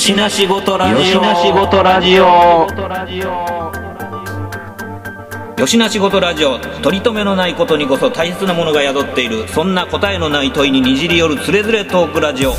[0.00, 0.96] よしなしごとラジオ。
[0.98, 2.22] よしなしごとラジオ。
[5.60, 6.58] よしなしごとラジオ。
[6.58, 9.46] 取り留めのないことにこそ大切なものが宿っている。
[9.48, 12.48] そんな答えのない問いににじり寄るつれづれトークラジオ。
[12.48, 12.56] よ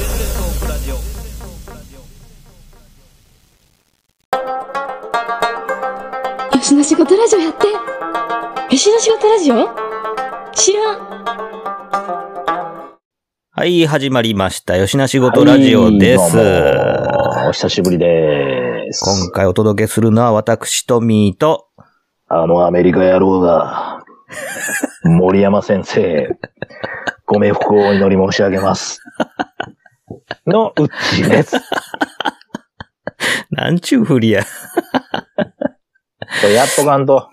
[6.61, 7.73] しの仕事ラジオやってよ
[8.77, 9.67] しの仕事ラジオ？
[10.53, 11.11] 知らん
[13.53, 14.77] はい、始まりました。
[14.77, 16.37] よしなしごとラジオです。
[16.37, 17.00] はい
[17.51, 19.03] お久しぶりです。
[19.03, 21.67] 今回お届けするのは私、トミーと、
[22.29, 24.01] あのアメリカ野郎が、
[25.03, 26.29] 森山先生、
[27.25, 29.01] ご冥福をお祈り申し上げます。
[30.47, 31.57] のうっちーです。
[33.49, 34.43] なんちゅうふりや。
[36.55, 37.27] やっとかんと、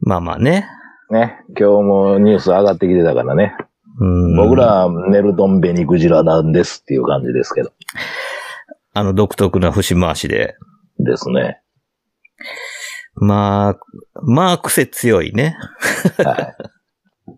[0.00, 0.66] まあまあね。
[1.10, 3.54] ね、今日もニュース上がってきてたからね。
[4.00, 7.70] うん僕ら、ネルトンベニクジラなんですっていう感じですけど。
[8.92, 10.56] あの独特な節回しで。
[10.98, 11.62] ですね。
[13.14, 13.78] まあ、
[14.22, 15.56] まあ癖強いね。
[16.18, 16.56] はい。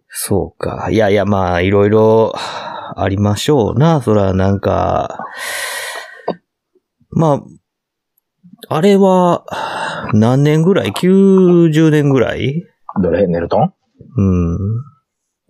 [0.09, 0.89] そうか。
[0.91, 4.01] いやいや、まあ、いろいろありましょうな。
[4.03, 5.19] そら、なんか、
[7.11, 7.43] ま
[8.69, 9.45] あ、あれは、
[10.15, 12.65] 何年ぐらい ?90 年ぐらい？
[13.03, 13.27] どれ？
[13.27, 13.75] ネルトン？
[14.17, 14.59] うん。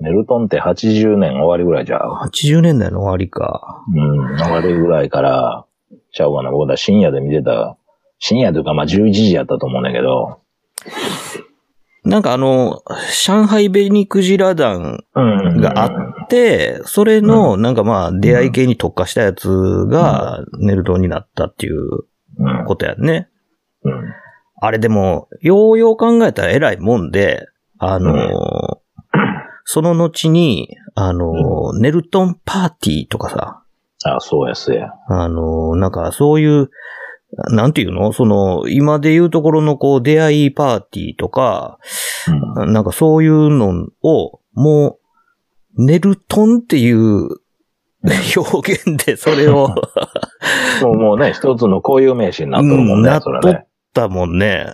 [0.01, 3.85] ネルトンって80年終わりぐらいじゃう？80年代の終わりか。
[3.93, 5.67] うん、終わりぐらいから、
[6.13, 6.51] ちゃうかな。
[6.51, 7.77] 僕ら深夜で見てた、
[8.19, 10.41] 深夜というかまあ11時やったと思うんだけど、
[12.05, 12.83] なんかあの、
[13.25, 19.49] 上海ベニクジラ団うんがあって、それの、なんかまあ、出会い系に特化したやつ
[19.89, 21.77] が、ネルトンになったっていう
[22.39, 22.65] うん。
[22.67, 23.29] ことやんね。
[23.85, 23.93] うん。
[24.61, 27.47] あれでも、ようよう考えたら偉いもんで、
[27.79, 28.79] あのー
[29.65, 33.62] その後に、あのーネルトンパーティーとかさ、
[34.05, 34.89] あ、そうや、そうや。
[35.09, 36.71] あのーなんかそういう、
[37.51, 38.13] なんていうの？
[38.13, 41.79] その、今で言うところのこう、出会いパーティーとか、
[42.57, 42.73] うん。
[42.73, 44.99] なんかそういうのを、も
[45.77, 47.29] う、ネルトンっていう
[48.37, 49.69] 表現でそれを、
[50.83, 53.67] もうもうね、一つの固有名詞になっとるもんね、うんなっとっそれね。
[53.95, 54.67] だもんね。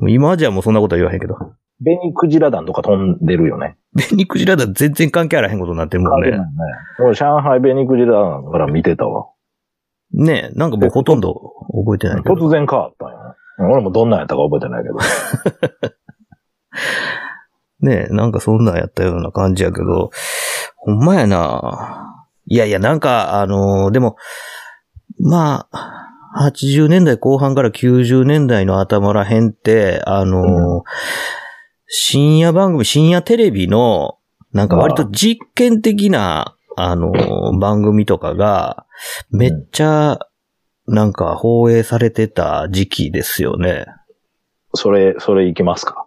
[0.00, 0.10] うん。
[0.10, 1.36] 今じゃもうそんなことは言わへんけど。
[1.80, 3.76] ベニクジラ団とか飛んでるよね。
[3.94, 6.30] ベニクジラだ全然関係あらへんことになってるもんね。
[6.30, 6.38] ね。
[7.00, 9.26] 俺、上海ベニクジラ団から見てたわ。
[10.12, 11.34] ねえ、なんか僕ほとんど
[11.72, 12.34] 覚えてないけど。
[12.34, 13.16] 突然変わったんよ。
[13.58, 14.94] 俺もどんなんやったか覚えてないけど。
[17.80, 20.10] ねえ、なんかそんなんやったような感じやけど、
[20.76, 22.24] ほんまやな。
[22.46, 24.16] いやいや、なんか、あのーでも、
[25.20, 26.10] まあ、
[26.50, 30.82] 80年代後半から90年代の頭らへんって、あのー
[31.96, 34.18] 深夜番組、深夜テレビの、
[34.52, 38.84] なんか割と実験的な、あのー番組とかが、
[39.30, 40.18] めっちゃ、
[40.88, 43.86] なんか放映されてた時期ですよね。
[44.72, 46.04] それ、それいきますか？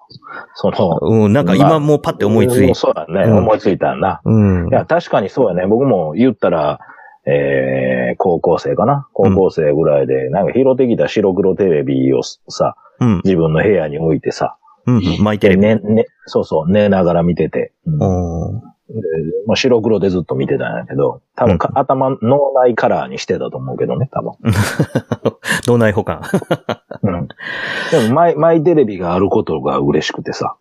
[0.55, 4.21] その、うん、なんか今もうパッて思いついうんそうだね、うん思いついたんだ。
[4.25, 4.71] うんい。
[4.73, 5.67] や、確かにそうやね。
[5.67, 6.81] 僕も言ったら、
[7.25, 9.07] えー、高校生かな？
[9.13, 13.21] 高校生ぐらいで、なんか拾ってきた白黒テレビをさ、うん。
[13.23, 15.23] 自分の部屋に置いてさ、うん。
[15.23, 15.59] 巻いてで、る。
[15.59, 18.61] ね、ね、そうそう、寝ながら見てて、うん
[19.45, 24.31] まあ、白黒でずっと見てたんやけど、多分か、頭、脳内カラーにしてたと思うけどね、多分。
[25.67, 26.21] 脳内保管。
[27.03, 27.27] うん。
[27.91, 30.55] でも、マイ、マイテレビがあることが嬉しくてさ、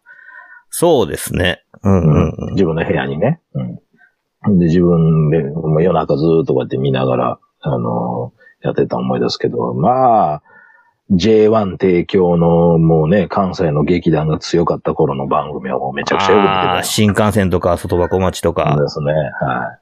[0.71, 1.63] そうですね。
[1.85, 2.53] うんうんうん。
[2.53, 3.41] 自分の部屋にね。
[4.45, 4.59] うん。
[4.59, 5.39] で、自分で、
[5.85, 10.43] 夜中ずーっとこうやって見ながら、あのーやってた思いですけど、まあ、
[11.13, 19.13] J1 提供のもうね、関西の劇団が強かった頃の番組はもうめちゃくちゃよく見てた新幹線とか外箱町とか、ですね。
[19.41, 19.79] は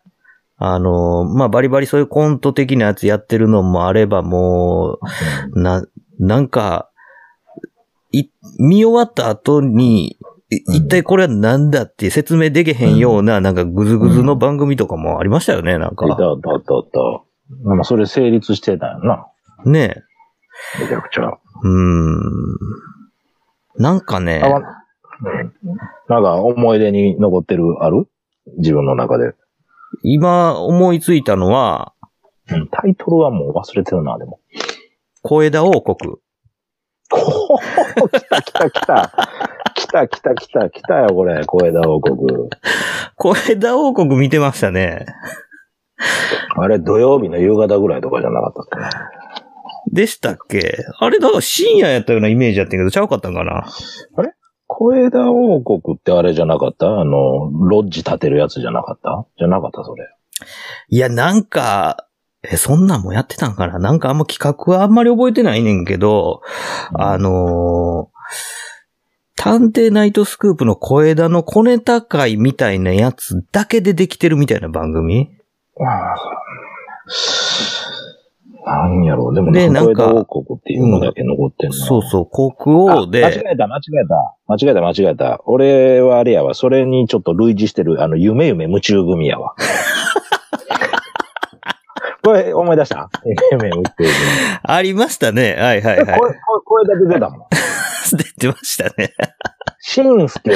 [0.56, 5.58] あのー、まあ、バリバリそういうコント的なやつやってるのもあれば、もい。
[5.58, 5.84] う、な、
[6.18, 6.90] なんか、
[8.12, 8.28] い、
[8.60, 10.16] 見終わった後に、
[10.50, 16.14] 一体これは何だって説明できへんような、なんかグズグズの番組とかもありましたよね、なんかいた、。
[16.14, 17.64] いた、いた、いた。
[17.64, 19.26] まあ、それ成立してたよな。
[19.64, 20.04] ね
[20.80, 21.26] めちゃくちゃ。
[21.28, 22.22] うーん。
[23.76, 24.40] なんかね。
[26.08, 28.08] なんか思い出に残ってる、ある？
[28.58, 29.34] 自分の中で。
[30.02, 31.92] 今思いついたのは、
[32.50, 32.68] うん。
[32.68, 34.40] タイトルはもう忘れてるな、でも。
[35.22, 36.16] 小枝王国。
[37.14, 39.12] おー来た来た来た。
[39.74, 41.44] 来た来た来た来たよ、これ。
[41.44, 42.16] 小枝王国。
[43.16, 45.06] 小枝王国見てましたね。
[46.56, 48.90] あれ、土曜日の夕方ぐらいとかじゃなかったっけね。
[49.92, 50.84] でしたっけ？
[50.98, 53.66] あれ、だから深夜やったようなイメージやったけど、ちゃうかったんかな？
[54.66, 56.86] 小枝王国ってあれじゃなかった？
[56.86, 59.26] あの、ロッジ建てるやつじゃなかった？
[59.38, 60.08] じゃなかったそれ。
[60.88, 62.08] いや、なんか、
[62.42, 63.78] え、そんなんもやってたんかな？
[63.78, 66.42] なんかあんま企画はあんまり覚えてないねんけど、
[66.94, 68.14] あのー
[69.36, 75.28] 探偵ナイトスクープの小枝の小ネタ会みたいなやつだけでできてるみたいな番組？
[78.64, 79.34] なんやろう。
[79.34, 81.76] でも、でなんか王国っていうのだけ残ってんの。
[81.76, 84.36] そうそう、国王あ間違で、えた、間違えた。
[84.46, 85.42] 間違えた、間違えた。
[85.44, 86.54] 俺はあれやわ。
[86.54, 89.54] それにちょっと類似してる、あの、夢夢夢中組やわ。
[92.24, 93.10] これ、思い出した？
[93.52, 94.08] 夢夢夢中組。
[94.62, 95.54] ありましたね。
[95.58, 96.18] はいはいはい。
[96.18, 96.34] これ、
[96.64, 97.48] これ、だけ出たもん。
[98.16, 99.12] 出てましたね。
[99.80, 100.52] しんすけ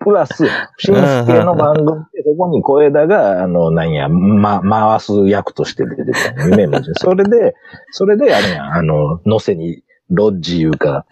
[0.00, 0.34] プラス、
[0.78, 6.48] しんすけの番組で、そこに小枝が、あの、なんや、ま、回す役として出てたの。
[6.48, 6.92] 夢夢中。
[6.94, 7.54] それで、
[7.92, 11.06] それで、あれやん、あの、乗せに、ロッジいうか、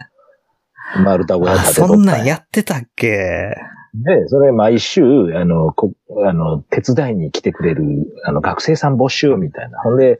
[1.03, 3.55] 丸太小屋あ、立てとったそんなんやってたっけ？
[3.93, 5.03] で、それ毎週、
[5.35, 5.91] あの、こ、
[6.25, 7.83] あの、手伝いに来てくれる、
[8.25, 9.79] あの、学生さん募集みたいな。
[9.79, 10.19] ほんで、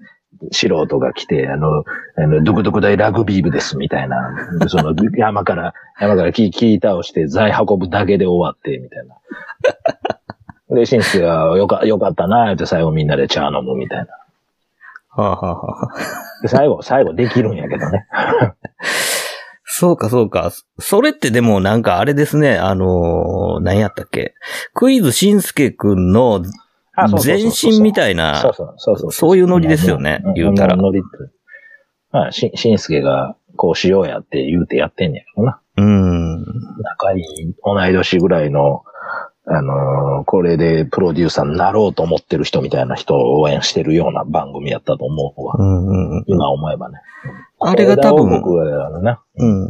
[0.51, 1.83] 素人が来て、あの、
[2.17, 4.17] あの、ドクドク大ラグビー部です、みたいな。
[4.67, 9.15] その、 山から、山から木、木倒して、材運ぶだけで終わって、みたいな。
[10.75, 14.05] で、しんすけが、よか、よかったな、って最後みんなで茶飲む、みたいな。
[15.13, 18.07] はあ、はあはあ、で、最後、最後できるんやけどね。
[19.73, 20.51] そうか、そうか。
[20.79, 24.33] それってでもなんかあれですね、あのー何やったっけ。
[24.73, 26.43] クイズしんすけくんの
[27.23, 28.53] 前身みたいな
[29.11, 31.33] そう、いうノリですよねん言うたらノリって。
[32.11, 35.61] まあ、し、しんすけが、こうしようやって言うてやってんねやろな。
[35.77, 36.39] うん。
[36.81, 38.83] 仲いい、同い年ぐらいの、
[39.45, 45.55] あのーこれでプロデューサーになろうと思ってる人みたいな人を応援してるような番組やったと思うわ。
[45.57, 46.99] うんうんうん今思えばね。
[47.63, 48.41] あれが多分。
[49.37, 49.67] うん。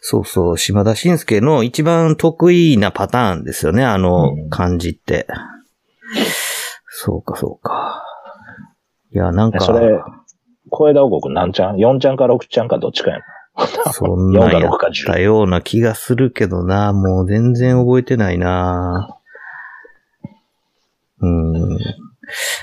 [0.00, 5.26] そうそう、島田紳介の一番得意なパターンですよね、あのうん感じって。
[6.88, 8.04] そうか、そうか。
[9.14, 9.98] いや、なんか、それ、
[10.70, 13.24] 小枝王国何ちゃん ?4 ちゃんか6ちゃんかどっちかやな。
[13.92, 15.06] そんなんや4か6っか10。
[15.06, 19.16] たような気がするけどな、もう全然覚えてないな。
[21.20, 21.78] うん。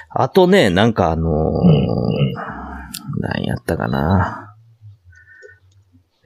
[0.10, 2.65] あとね、なんかあのーうん
[3.20, 4.56] 何やったかな。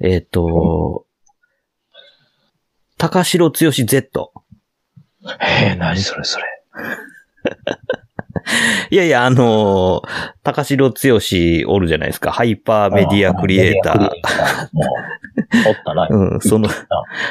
[0.01, 1.06] えっ、と、
[2.97, 4.31] 高城剛 Z。
[5.41, 6.45] えー、何それそれ。
[8.91, 10.09] いやいや、あのー
[10.44, 10.95] 高城剛
[11.68, 12.31] おるじゃないですか。
[12.31, 13.95] ハイパーメディアクリエイター。
[13.95, 14.07] ー。
[14.07, 16.07] おったな。
[16.09, 16.69] う んうん、その、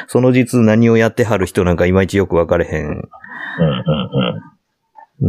[0.07, 2.85] その実何をやってはる人なんかいまいちよくわかれへん。
[2.85, 2.99] うんうん。
[2.99, 4.41] ね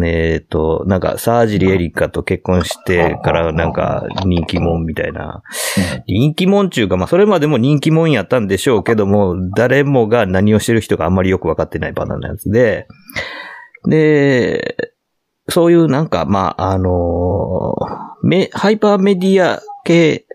[0.04, 5.42] えっと、なんか、サージリエリカと結婚してからなんか人気者みたいな。
[6.06, 12.86] 人気者中か、まあそれまでも人気者やったんでしょうけども、誰もが何をしてる人があんまりよくわかってないパターンのやつで、
[13.88, 14.92] で、
[15.48, 17.74] そういうなんか、まあ、あの
[18.22, 20.26] メ、ハイパーメディア系、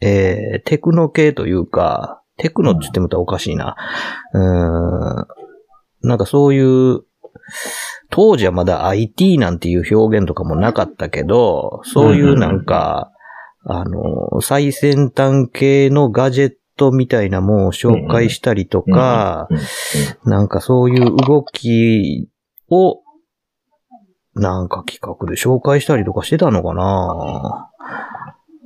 [0.00, 3.76] えー、テクノ系というか、テクノって言ってもたらおかしいな。
[4.32, 5.26] うーん。
[6.02, 7.02] なんかそういう、
[8.10, 13.12] 当時はまだ IT なんていう表現とかもなかったけど、そういうなんか、
[13.64, 19.48] あの、最先端系のガジェットみたいなものを紹介したりとか、
[20.24, 22.28] なんかそういう動き
[22.68, 23.02] を、
[24.34, 27.69] なんか企画で紹介したりとかしてたのかな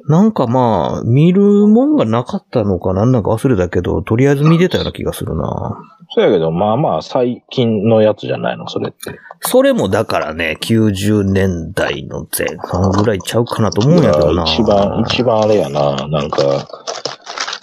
[0.07, 5.79] なんかまあ、見るもんがなかったのかなんなんか忘れたけど、とりあえず見てたような気がするな
[6.11, 9.19] そうやけど、まあまあ、最近のやつじゃないの、それって。
[9.41, 14.45] それもだからね、90年代の前半ぐらいちゃうかなと思うんやけどな。
[14.45, 16.69] 一番、一番あれやな、なんか、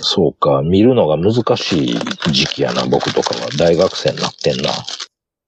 [0.01, 1.99] そうか、見るのが難しい
[2.31, 3.49] 時期やな、僕とかは。
[3.57, 4.71] 大学生になってんな。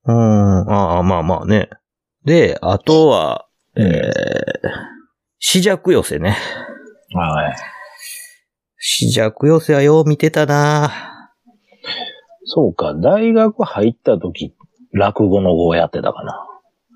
[0.05, 1.69] うん、ああ、まあまあね。
[2.23, 4.03] で、あとは、えうんー、
[5.39, 6.37] 死弱寄せね。
[7.13, 7.55] はい。
[8.77, 10.91] 死弱寄せはよう見てたな
[12.45, 14.53] そうか、大学入った時、
[14.93, 16.47] 落語の語やってたかな。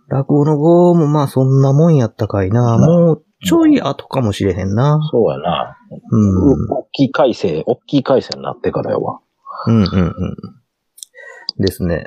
[0.10, 2.78] 落語の語もまあそんなもんやったかいな。
[2.78, 5.00] もうちょい後かもしれへんな。
[5.12, 5.78] そうやな。
[6.12, 6.72] うん。
[6.72, 9.20] 大きい改正、大きい改正になってからやわ。
[9.68, 11.64] うんうんうん。
[11.64, 12.06] ですね。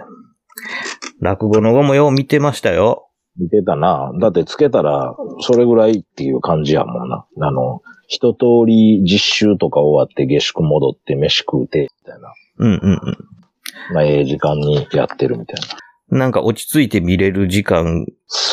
[1.21, 3.09] 落語の語もよう見てましたよ。
[3.39, 4.13] 見てたな。
[4.21, 7.27] だってつけたら、それぐらいっていう感じやもんな。
[7.43, 12.35] あの、一通り実習とか終わって下宿戻って飯食うて、みたいな。
[12.59, 13.95] うんうんうん。
[13.95, 15.61] まあ、ええ時間にやってるみたい
[16.11, 16.19] な。
[16.19, 18.05] なんか落ち着いて見れる時間。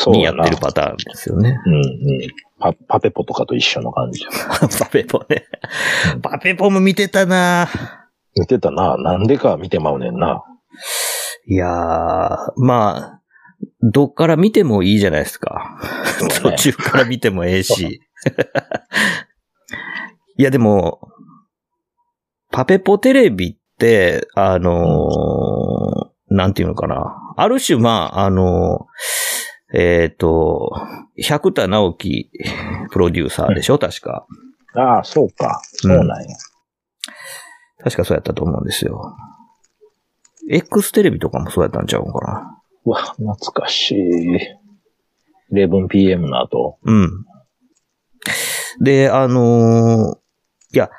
[0.06, 1.58] にやってるパターンですよね。
[1.66, 1.82] うんうん。
[2.60, 4.24] パ、パペポとかと一緒の感じ。
[4.78, 5.44] パペポね。
[6.22, 7.68] パペポも見てたな
[8.38, 8.96] 見てたな。
[8.96, 10.44] なんでか見てまうねんな。
[11.48, 13.20] いやー、まあ、
[13.82, 15.80] どっから見てもいいじゃないですか。
[16.22, 18.00] ね 途中から見てもええし。
[20.36, 21.00] いやでも、
[22.50, 27.16] パペポテレビって、あのーなんていうのかな。
[27.36, 30.72] ある種、まあ、あのーえっ、と、
[31.16, 32.30] 百田直樹
[32.90, 34.26] プロデューサーでしょ、確か。
[34.74, 35.60] ああ、そうか。
[35.64, 36.36] そうなんや。
[37.82, 39.14] 確かそうやったと思うんですよ。
[40.50, 42.60] X テレビとかもそうやったんちゃうのかな。
[42.84, 44.38] うわ、懐かしい。
[45.52, 46.78] 11pm の後。
[46.84, 47.24] うん。
[48.80, 50.18] で、あのー
[50.74, 50.90] いや、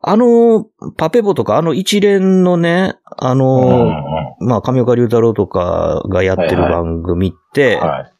[0.00, 0.66] あの、
[0.96, 3.90] パペボとかあの一連のね、あうんの
[4.38, 7.78] まあ、上岡龍太郎とかがやってるはいはい番組って、ん。
[7.80, 8.12] は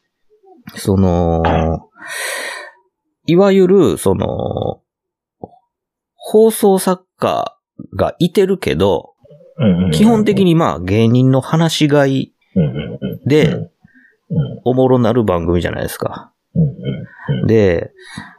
[0.75, 0.79] い。
[0.79, 1.79] その、は
[3.25, 4.81] いわゆる、その、
[6.15, 7.57] 放送作家
[7.95, 9.13] がいてるけど、
[9.93, 12.33] 基本的、にまあ芸人の話し飼い。
[13.25, 13.69] で、うん
[14.65, 16.33] おもろなる番組じゃないですか。
[17.47, 17.93] で、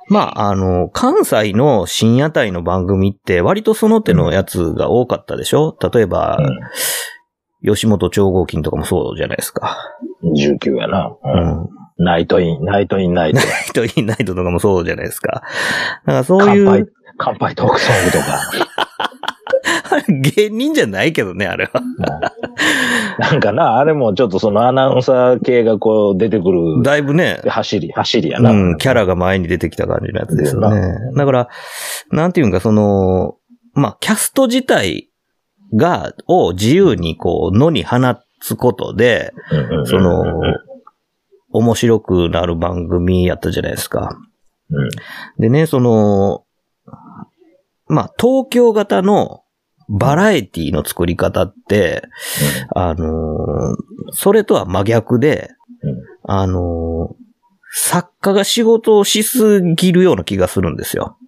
[0.09, 5.77] まあ、あの、関西の深夜帯の番組って割とその手のやつが多かったでしょ？
[5.93, 6.39] 例えば、
[7.65, 9.77] 吉本超合金とかもそうじゃないですか。
[10.23, 11.09] うん、19やな。
[11.09, 11.69] ううんん。
[12.01, 13.41] ナイト in、ナイト in ナイト。
[13.41, 13.45] ナ
[13.85, 15.43] イト in ナイトとかもそうじゃないですか。
[16.07, 18.41] だからそうい乾杯う、、乾杯トークソングとか。
[20.37, 21.83] 芸人じゃないけどね、あれは。
[23.19, 28.51] なんかな、あれもちょっとそのアナウンサー系がこう出てくるだいぶね、走り、走りやな。
[28.51, 30.69] うん、キャラが前に出てきた感じのやつですね。
[31.17, 31.49] だから、
[32.11, 33.37] なんていうんか、その、
[33.75, 35.11] まあ、キャスト自体
[35.75, 37.97] が、を自由にこう、野に放
[38.41, 39.33] つことで、
[39.85, 40.25] その、
[41.51, 44.19] 面白くなる番組やったじゃないですか。
[44.71, 44.89] うん、
[45.39, 46.45] でね、その、
[47.89, 49.43] まあ、東京型の
[49.89, 52.03] バラエティの作り方って、
[52.75, 53.77] あのー
[54.11, 55.51] それとは真逆で、
[55.83, 55.97] うん。
[56.25, 57.29] あのー
[57.71, 61.19] 作家が仕事をしすぎるような気がするんですよ。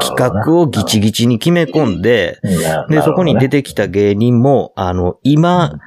[0.00, 2.38] 企画をギチギチに決め込んで、
[2.88, 5.78] で、そこに出てきた芸人も、あの、今、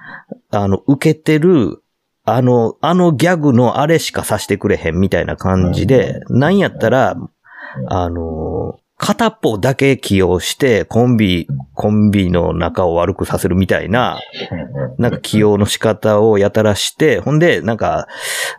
[0.51, 1.81] あの、受けてる、
[2.25, 7.15] あの、あのギャグのあれしかさしてくれへんみたいな感じで、なんやったら、
[7.87, 14.19] あの、片っぽだけ起用して、コンビ、コンビの仲を悪くさせるみたいな、
[14.97, 18.07] なんか起用の仕方をやたらして、ほんで、なんか、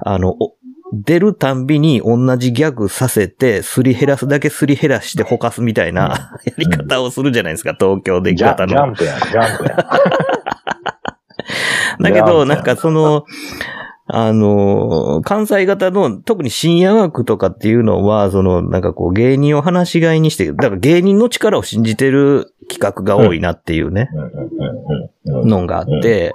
[0.00, 0.56] あの、お
[0.94, 8.68] 出るたんびに同じギャグさせて、すり減らすだけすり減らしてほかすみたいなやり方をするじゃないですか、東京でジャ型の。
[8.68, 9.76] ジャンプやん、ジャンプやん。
[12.02, 13.26] だけど、なんかその、
[14.12, 24.08] あの、関西型の、特に深夜枠とかっていうのは、その、なんかこう、芸人を話し飼いにして、だから芸人の力を信じてる企画が多いなっていうね。
[25.24, 26.34] のがあって、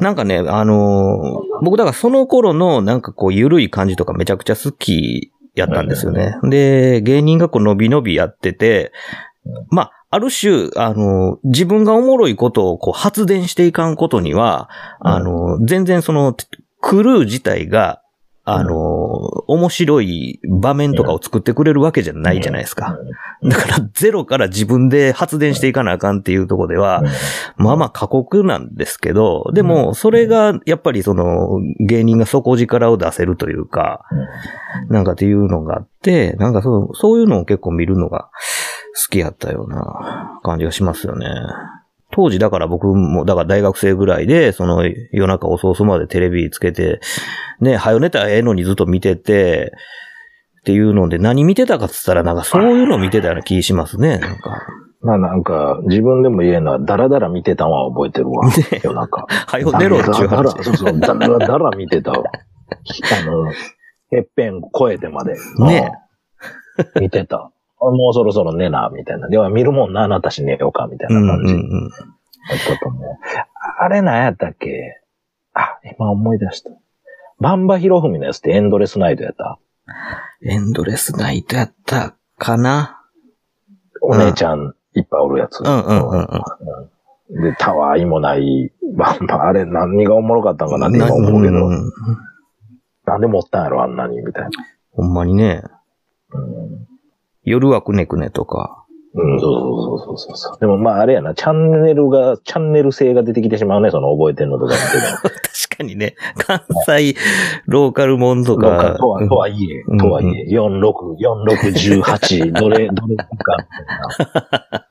[0.00, 6.36] なんかね、あのー僕だからその頃のなんかこう緩い感じとかめちゃくちゃ好きやったんですよね。
[6.42, 8.92] で、芸人がこう伸び伸びやってて、
[9.70, 14.68] まあ、ある種、あのー自分がおもろいことをこう発電していかんことには、
[15.00, 16.36] あのー全然その、
[16.84, 18.02] クルー自体が、
[18.44, 19.14] あのー
[19.46, 22.98] 面白い場面とかを作ってくれるわけじゃないじゃないですか。
[23.42, 27.02] だからゼロから自分で発電していかなあかんっていうところでは、
[27.56, 34.04] まあまあ過酷なんですけど、でも、それが、やっぱりその、芸人が底力を出せるというか、
[34.88, 38.30] なんかっていうのがあって、なんかそう、そういうのを結構見るのが
[39.02, 41.26] 好きやったような感じがしますよね。
[42.14, 47.00] 当時だから僕も、だから大学生ぐらいで、その夜中遅々までテレビつけて、
[47.60, 49.72] ね、早寝たらええのにずっと見てて、
[50.60, 54.62] っていうので何見てたかっつったらなんかそういうの見てたような気しますね、なんか。
[55.02, 58.48] まあなんか、自分でも言えんのは、ダラダラ見てたんは覚えてるわ。
[58.82, 59.26] 夜中。
[59.28, 60.64] 早寝ろっていう話。
[60.64, 62.24] そうそう、ダラダラ見てたわ。
[62.24, 63.52] あの、
[64.08, 65.34] てっぺん超えてまで。
[65.58, 66.04] ねうん
[67.00, 67.52] 見てた。
[67.88, 69.28] あもうそろそろ寝な、みたいな。
[69.28, 71.54] では見るもんな、あなたし寝ようか、みたいうんな感じ。
[71.54, 71.88] うんうん。
[71.88, 71.98] だっ
[72.58, 72.92] たと。
[73.80, 75.00] あれ何やったっけ？
[75.54, 76.70] あ、今思い出した。
[77.40, 79.58] バンバヒロフミのやつってエンドレスナイトやった？
[80.42, 83.02] エンドレスナイトやったかな？
[84.00, 85.60] お姉ちゃんいっぱいおるやつ。
[85.60, 87.42] うんうんうんうん。
[87.42, 91.90] で、たわいもない、バンバ、あれ何がおもろかったんかなって今思うけど、んん
[93.06, 94.50] なんで持ったんやろ、あんなに、みたいな。
[94.92, 95.62] ほんまにね、
[96.32, 96.86] うん
[97.44, 98.84] 夜はくねくねとか。
[99.16, 100.58] うん、そうそうそうそうそう。
[100.58, 105.30] でもまああれやな、チャンネルが、チャンネル性が出てきてしまうね、その覚えてんのとか見て
[105.70, 107.14] 確かにね、関西
[107.66, 108.96] ローカルもんとか。
[108.98, 113.46] とは、とはいえうん、とはいえ、46、46、18、 どれ、どれか、みたい
[114.72, 114.86] な。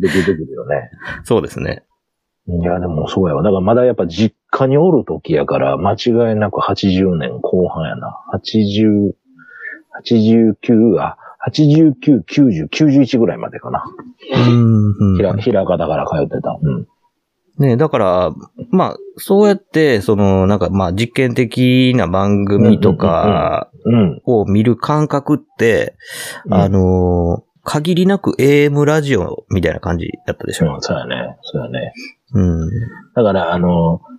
[0.00, 0.90] で、出てくるよね。
[1.22, 1.84] そうですね。
[2.48, 3.42] いや、でもそうやわ。
[3.42, 8.18] だからまだやっぱ実家におる時やから、間違いなく80年後半やな。
[8.32, 9.12] 80、
[10.04, 13.84] 89、あ、89、90、91ぐらいまでかな。
[14.34, 16.58] うんうんひら、ひらがだから通ってた。
[16.60, 16.86] うん。
[17.58, 18.34] ねだから、
[18.70, 24.22] まあ、そうやって、その、なんか、まあ、実験的な番組とかうん。
[24.24, 25.96] を見る感覚って、
[26.46, 30.72] うんあのー限りなく AM ラジオみたいな感じやったでしょ。
[30.72, 31.36] うん、そうやね。
[31.42, 31.92] そうやね。
[32.32, 32.70] うん。
[33.14, 34.17] だから、あの、え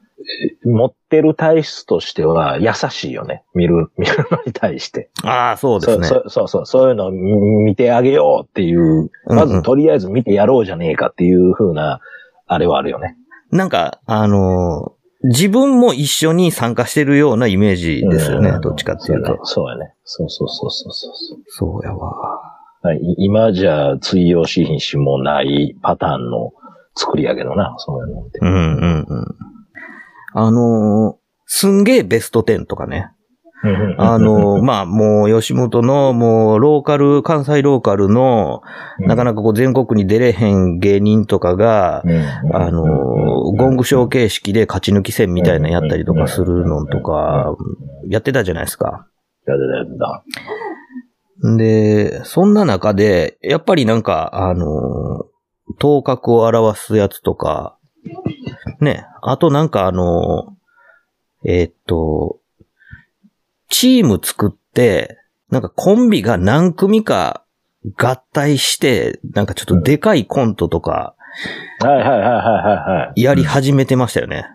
[0.66, 3.44] 持ってる体質としては優しいよね。
[3.54, 5.10] 見る、 見るのに対して。
[5.24, 6.08] ああ、そうですね。
[6.08, 7.34] そうそうそう、そういうのを見
[7.64, 12.00] 見てあげようっていう、うんまずとりあえず見てやろうじゃねえかっていう風な、
[12.48, 13.16] あれはあるよね。
[13.52, 18.58] なんか、あのー自分も一緒に参加してるようなイメージですよね。
[18.58, 19.38] んどっちかっていうと。
[19.44, 19.94] そうやね。
[20.06, 21.40] そうそうそうそうそうそう。
[21.48, 22.40] そうやわ。
[22.82, 26.54] はい今じゃ通用し品種もないパターンの
[26.96, 28.40] 作りやけどな、そういうのって。
[28.42, 29.36] うんうんうん。
[30.34, 31.20] あのー
[31.52, 33.12] すんげえベスト10とかね。
[33.98, 38.62] あのーまあ、もう、吉本の、もう、ローカル、関西ローカルの、
[39.00, 42.04] なかななかこう、全国に出れへん芸人とかが、
[42.54, 47.56] あのーゴングショー形式で勝ち抜き戦みたいなのやったりとかするのとか、
[48.08, 49.08] やってたじゃないですか。
[49.48, 51.58] やってたやってた。
[51.58, 54.70] で、そんな中で、やっぱりなんか、あのー
[55.78, 57.78] 頭角を表すやつとか、
[58.80, 62.40] ね、あとなんかあのーえーっと、
[63.70, 65.18] チーム作って、
[65.50, 67.44] なんかコンビが何組か
[67.98, 71.16] 合体して、なんかちょっとでかいコントとか
[71.80, 73.22] はいはいはいはいはいはい。
[73.22, 74.46] やり始めてましたよね。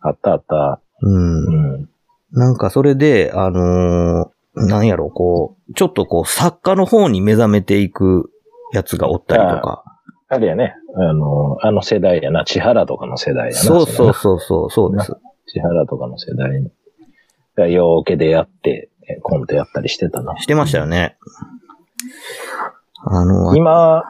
[0.00, 0.80] あったあった。
[1.00, 1.78] うんう。
[1.78, 1.88] ん。
[2.32, 8.32] なんかそれで、あのーなんやろ、こう、ちょっとこう、作家の方に目覚めていく
[8.72, 9.84] やつがおったりとか。
[10.30, 13.58] あれやね、あの、あの世代やな、千原とかの世代やな。
[13.58, 15.16] そうそうそうそう、そうです。
[15.46, 16.70] 千原とかの世代
[17.56, 20.38] が陽気でやって、えコントやったりしてたな。
[20.38, 21.16] してましたよね。
[23.04, 24.04] あの、今、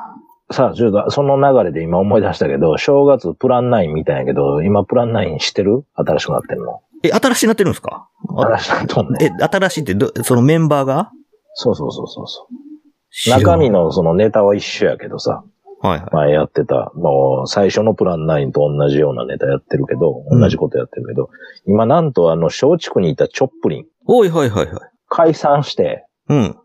[0.50, 5.84] さあ、ちょっと、その流れで今思い出したけど、正月プラン9見たんやけど、今プラン9知ってる？
[5.94, 6.80] 新しくなってんの。
[7.04, 8.08] え、新しいなってるんですか？
[8.36, 9.22] あ新しくなっとんねん。
[9.22, 11.12] え、新しいってど、そのメンバーが？
[11.54, 15.44] そうそうそうそう中身のそのネタは一緒やけどさ、
[15.80, 16.10] はいはい。
[16.12, 21.30] 前やってた、もう最初のプラン9と同じようなネタやってるけど、うん同じことやってるけど、
[21.66, 24.90] 今なんとあの、松竹にいたチョップリン、おいはいはいはい。
[25.08, 26.56] 解散して、うん。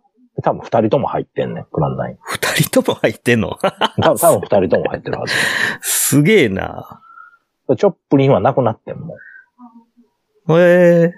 [0.41, 2.17] 多分二人とも入ってんねん、プラン9。
[2.23, 3.57] 二人とも入ってんの？
[4.01, 5.33] 多分二人とも入ってるはず。
[5.81, 7.01] すげえな。
[7.77, 9.17] チョップリンはなくなってんもん。
[10.59, 11.13] ええ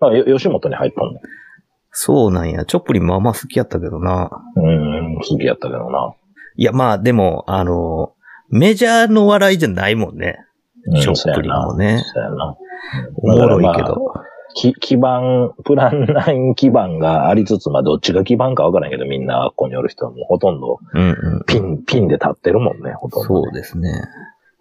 [0.00, 1.22] だからよ吉本に入っとんねん。
[1.90, 2.64] そうなんや。
[2.64, 4.30] チョップリンまあまあ好きやったけどな。
[4.56, 6.14] うーん、好きやったけどな。
[6.56, 8.12] いやまあでも、あの、
[8.50, 10.38] メジャーの笑いじゃないもんね。
[10.86, 12.04] うんチョップリンもね。
[13.16, 14.12] おもろいけど。
[14.54, 21.44] き基盤、プラン9基盤がありつつ、まあどっちが基盤かわからんけど、みんなここにおる人はもうほとんどうんうん。
[21.46, 23.90] ピン、ピンで立ってるもんね、ほとんど、そうですね。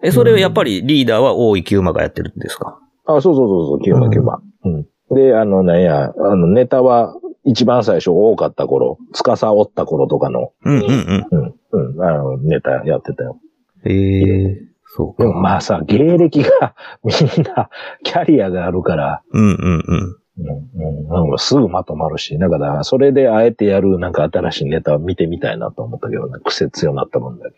[0.01, 2.79] え、それをやっぱりリーダーは大井清馬がやってるんですか？
[3.05, 4.39] あ、そうそうそうそう、キューバ、キューバ。
[4.65, 4.87] うん。
[5.13, 11.27] で、あの、なんや、あの、ネタは、一番最初多かった頃、つかさおった頃とかの、うんうんうん。
[11.29, 13.39] うん、うん、あの、ネタやってたよ。
[13.85, 15.23] ええそうか。
[15.23, 17.69] でもまあさ、芸歴が、みんな、
[18.03, 20.17] キャリアがあるから、うんうんうん。
[20.35, 27.55] うん、うん、なんかすぐまとまるし、だから、それであえてやる、なんか新しいネタを見てみたいなと思ったけどね、癖強なったもんだけ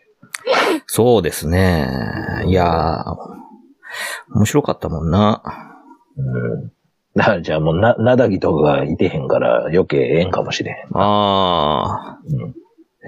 [0.86, 1.88] そうですね。
[2.46, 3.16] いやー、
[4.34, 5.42] 面白かったもんな。
[6.16, 6.72] うん。
[7.14, 10.88] だからじゃあもうな、なだぎとかがいてへんから余計ええんかもしれへん。
[10.92, 12.54] あうん。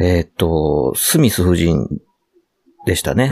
[0.00, 1.86] ー、えーっと、スミス夫人
[2.86, 3.30] でしたね。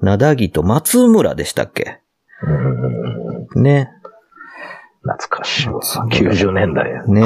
[0.00, 2.00] なだぎと松村でしたっけ？
[3.56, 3.90] ね。
[5.02, 5.80] 懐かしいわ。
[5.80, 7.02] 90年代や。
[7.04, 7.22] ね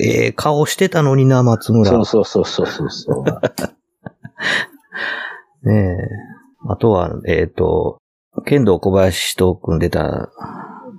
[0.00, 1.90] ええ顔してたのにな、松村。
[1.90, 3.24] そうそうそうそうそうそう。
[5.68, 5.98] ねえ。
[6.66, 7.98] あとは、えーっと、
[8.46, 10.30] 剣道小林と組んでた、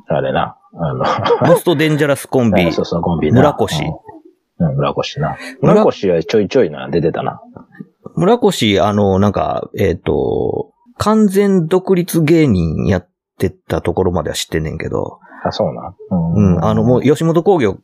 [0.07, 0.57] あれな。
[0.73, 1.03] あの、
[1.47, 3.41] モストデンジャラスコンビ、 そうそう、コンビな。
[3.41, 3.83] 村越
[4.59, 5.37] うん、村越な。
[5.61, 7.41] 村村越はちょいちょいな、出てたな。
[8.15, 15.95] 村越、あの、なんか、えっ、と、完全独立芸人やってたところまでは知ってんねんけど、あ、そうな。
[16.09, 17.79] うん、あの、もう、吉本工業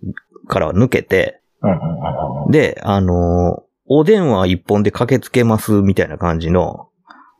[0.47, 2.51] からは抜けて、うんうんうんうん。
[2.51, 6.89] で、あの、お電話一本で駆けつけますみたいな感じの、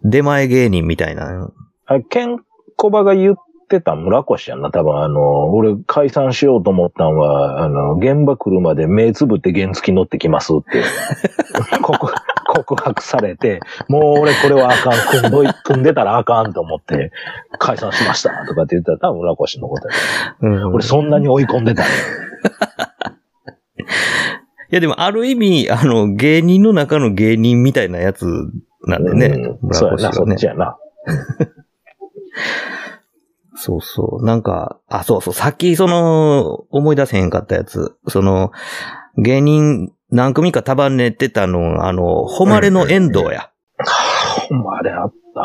[0.03, 1.51] 出前芸人みたいな。
[1.87, 2.37] あ、ケン
[2.77, 3.35] コバが言っ
[3.67, 4.71] てた村越やんな。
[4.71, 10.83] 多分あの、俺解散しようと思ったんは、あの、現場来るまで目つぶって原付乗ってきますって。
[11.81, 12.09] ここ、
[12.63, 17.11] 告白されて、もう俺これはあかん、組んどい、組んでたらあかんと思って、
[17.59, 19.93] 解散しましたとかって言ったら多分村越のことや。
[20.41, 21.89] うん俺そんなに追い込んでたね。
[24.71, 28.25] いやでもある意味、あの、芸人の中の芸人みたいなやつ
[28.87, 29.27] なんでね、
[29.61, 30.45] うんそうやな、そっち。
[30.45, 30.77] やな。
[33.65, 34.25] そうそう。
[34.25, 35.33] なんか、あ、そうそう。
[35.33, 37.97] さっきその、思い出せへんかったやつ。
[38.07, 38.51] その、
[39.17, 43.49] 芸人何組か束ねてたの、あの、誉れの遠藤や。
[44.49, 45.41] ほんまあれあった。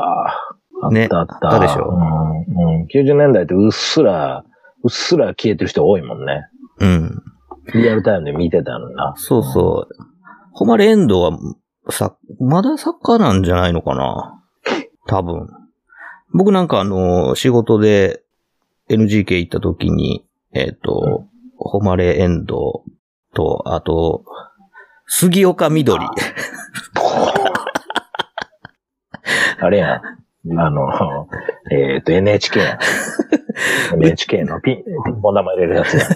[0.83, 1.39] あっねたあった。
[1.47, 1.89] あったでしょ？
[1.89, 2.81] うん。
[2.81, 2.87] うん。
[2.95, 4.45] 90年代ってうっすら、
[4.85, 6.47] うっすら消えてる人多いもんね。
[6.79, 7.23] うん。
[7.73, 9.15] リアルタイムで見てたのにな。
[9.17, 9.95] そうそう。
[10.53, 11.39] 誉れ遠藤は、
[11.89, 14.43] さ、まだサッカーなんじゃないのかな？
[15.07, 15.49] 多分。
[16.33, 18.23] 僕なんかあの、仕事で
[18.89, 21.25] NGK 行った時に、えっ、と、
[21.59, 22.51] 誉れ遠藤
[23.35, 24.25] と、あと、
[25.07, 26.07] 杉岡みどり。
[29.63, 30.03] あれやん。
[30.59, 31.29] あの、
[31.71, 32.79] えっ、と、NHK やん。
[34.03, 36.07] NHK のピン、ピンポン玉入れるやつやん。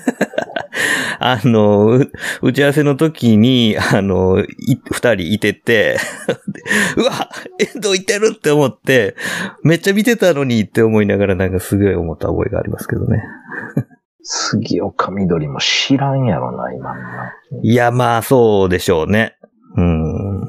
[1.27, 2.11] あの、う
[2.43, 5.97] 打ち合わせの時に、あの、い二人いてて、
[6.47, 6.63] で
[7.03, 9.17] うわ遠藤いてるって思って、
[9.63, 13.23] めっちゃ見てたのにって思いながらなんかすごい思った覚えがありますけどね。
[14.23, 16.95] 杉岡みどりも知らんやろな、今。
[17.63, 19.39] いや、まあ、そうでしょうね。
[19.79, 20.43] うん。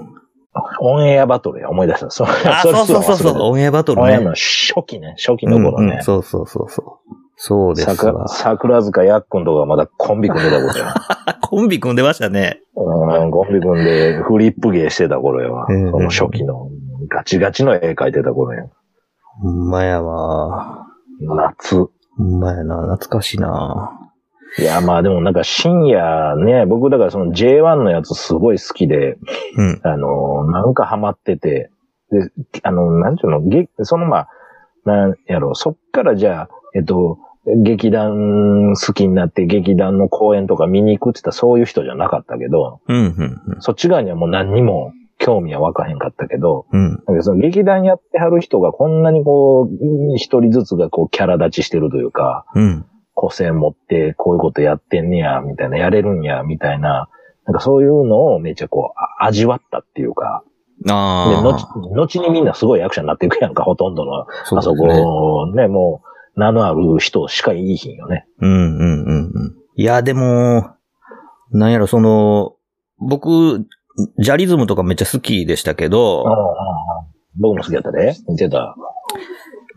[0.82, 2.10] オンエアバトルや、思い出した。
[2.10, 4.08] そうあ、そうそうそうそう、オンエアバトルね。
[4.08, 6.04] オンエアの初期ね、初期の頃ねうんうん。
[6.04, 7.25] そうそうそうそう。
[7.38, 8.28] そうです桜わ。
[8.28, 10.94] 桜塚やっくんとかまだコンビ組んでた頃や。
[11.26, 12.62] あ、 コンビ組んでましたね。
[12.76, 15.66] うん、コンビ組んでフリップ芸してた頃やわ。
[15.70, 16.70] うんその初期の
[17.10, 18.66] ガチガチの絵描いてた頃や。
[19.42, 20.88] ほんまやわ。
[21.22, 21.76] 夏。
[21.76, 21.90] ほ
[22.24, 22.82] んまやな。
[22.96, 24.00] 懐かしいな。
[24.58, 29.18] いや、まあでもなんか深夜ね、僕だからその J1 のやつすごい好きで、
[29.58, 29.82] うん。
[29.84, 31.70] あの、なんかハマってて、
[32.12, 32.32] で、
[32.64, 34.30] あの、なんちゅうの、げそのまあ、
[34.86, 37.20] なんやろ、そっからじゃあ、えっと、
[37.64, 46.80] 劇団好きになって劇団の公演とか見に行くって言ったらそういう人じゃなかったけど、うん、うん、そっち側にはもう何にも興味は湧かへんかったけど、うん。
[46.80, 47.04] うん。
[47.08, 52.86] なんかその劇団やってはる人がこんなにこう、一人ずつがこうキャラ立ちしてるというか、うん。
[53.14, 57.10] 個性持ってこういうことやってんねや、みたいな、やれるんや、みたいな、
[57.46, 60.44] なんかそういうのをめっちゃこう、あ味わったっていうか、
[61.30, 61.36] で。
[61.38, 64.22] 後後にみんなすごい役者になっていくやんか、ほとんどの。
[64.22, 65.04] あそそうですね。
[65.04, 68.28] こ、ね、もう、名のある人しかいいひんよね。
[68.40, 69.32] うん、うん、うん。
[69.34, 70.72] うんいや、でも、
[71.52, 72.56] なんやろ、その、
[72.98, 73.66] 僕、
[74.20, 76.24] ジャリズムとかめっちゃ好きでしたけど、
[77.36, 78.16] 僕も好きやったで。
[78.30, 78.76] 見てた。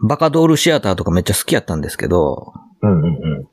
[0.00, 3.48] バカドールシアターとかめっちゃ好きやったんですけど、うんうんうん。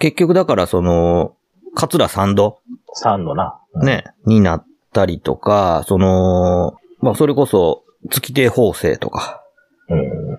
[0.00, 1.36] 結局だからその、
[1.74, 2.58] 桂三度
[2.94, 3.60] サンドな。
[3.74, 3.86] うん。
[3.86, 9.44] ね、になったりとか、その、まあそれこそ、月亭法政とか。
[9.88, 10.38] うん。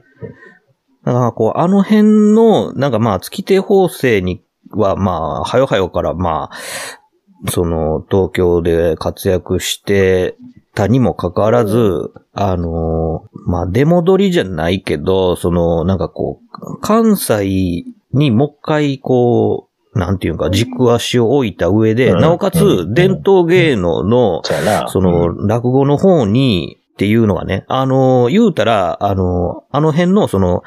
[1.06, 10.36] だからこう、あの辺の、なんかまあ月亭法政にはまあ、はよはよからまあ、その、東京で活躍して
[10.74, 24.42] たにもかかわらず、あの、まあ、出戻りじゃないけど、その、なんかこう、関西にもう一回こう、なんていうか、軸足を置いた上で、うんなおかつう、ん伝統芸能の。
[24.88, 30.64] その、落語の方に、っていうのがね、あの、言うたら、あの、あの辺の、その、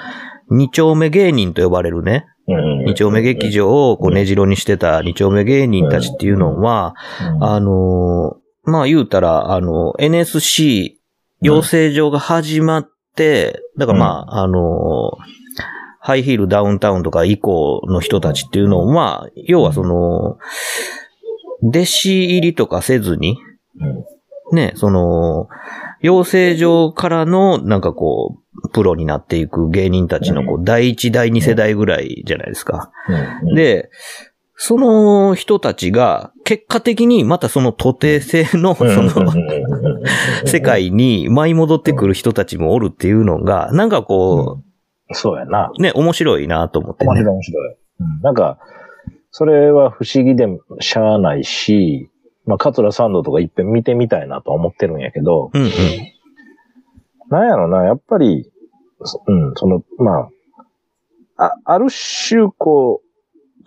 [0.50, 11.00] 二丁目芸人と呼ばれるね、うん、二丁目劇場をこう根城にしてた二丁目芸人たちっていうのは、うん、あの、まあ言うたら、あの、NSC
[11.42, 15.12] 養成所が始まって、だからまあ、あの、
[16.00, 20.38] ハイヒールダウンタウンとか以降の人たちっていうのは、要はその、
[21.62, 23.38] 弟子入りとかせずに、
[23.80, 24.56] うん。
[24.56, 25.48] ね、その、
[26.00, 32.90] 養成所からの、なんかこう、プロになっていく芸人たちの、こう、第一、第二世代ぐらいじゃないですか。
[33.42, 33.90] うん、で、
[34.54, 39.32] その人たちが、結果的にまたその徒弟制の、そうん、の、
[40.46, 44.62] 世界に舞い戻ってくる人たちもおるっていうのが、なんかこ
[45.12, 45.70] そうやな。
[45.78, 47.10] う、ね、面白いなと思ってね。
[47.10, 47.72] 面白い面白い。
[47.72, 47.76] うん
[48.22, 48.58] なんか、
[49.30, 52.10] それは不思議でもしゃあないし、
[52.46, 55.70] まあ、桂サンドとかいっぺん見てみたいなとは思ってるんやけど、うんうん。
[57.28, 58.50] なんやろな、やっぱり、
[59.02, 60.30] そうん、その、ま
[61.36, 63.06] あ、あ、ある種、こう、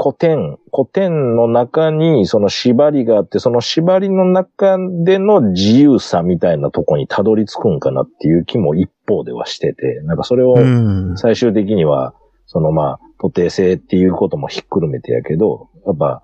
[0.02, 11.18] 古典、古典の中にその縛りがあって、その縛りの中での自由さみたいなとこにたどり着くんかなっていう気も一方ではしてて、なんかそれをうん。
[11.18, 12.14] 最終的には、
[12.46, 16.24] そのまあ、徒弟性っていうこともひっくるめてやけど、やっぱ、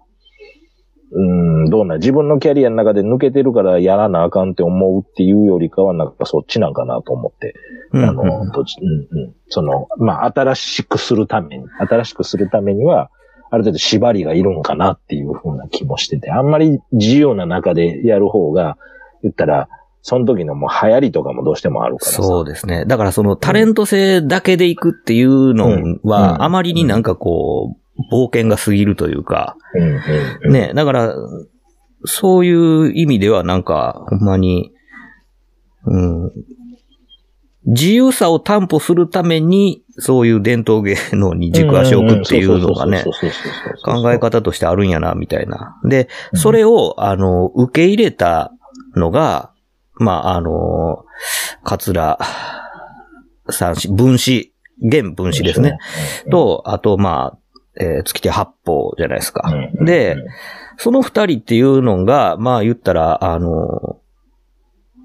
[1.18, 1.22] う
[1.66, 7.56] ん、どうなん、自分のキャリアの中で抜けてるからやらなあかんって思うっていうよりかは、なんかそっちなんかなと思って。
[7.94, 9.36] うんあの、どっち、うんうん。
[9.48, 13.10] その、まあ、新しくするために、新しくするためには、
[13.50, 18.78] ある程度縛りがいるんかなっていうふうな気もしてて、あんまり自由な中でやる方が、
[19.24, 19.70] 言ったら、
[20.02, 22.22] その時のもう流行りとかもどうしてもあるからさ。
[22.22, 22.86] そうですね。
[22.86, 29.58] だからそのタレント性だけでいくっていうのうんうんは、あまりになんかこう、冒険が過ぎるというか。
[30.50, 31.16] ね、だから、
[32.06, 34.72] そういう意味ではなんか、ほんまに、
[35.86, 36.32] うん、
[37.66, 43.06] 自由さを担保するために、そういう伝統芸能に軸足を置くっていうのがね
[43.86, 45.80] 考え方としてあるんやな、みたいな。
[45.84, 48.52] で、それを、あの、受け入れた
[48.96, 49.52] のが、
[49.96, 51.06] まあ、あの、
[51.64, 52.20] 桂
[53.50, 55.78] さんし、分子、現分子ですね。。
[56.30, 57.38] と、あと、まあ、
[57.80, 59.50] えー月手八方じゃないですか。
[59.52, 60.18] うんで、
[60.78, 64.00] その二人っていうのが、まあ言ったら、あの、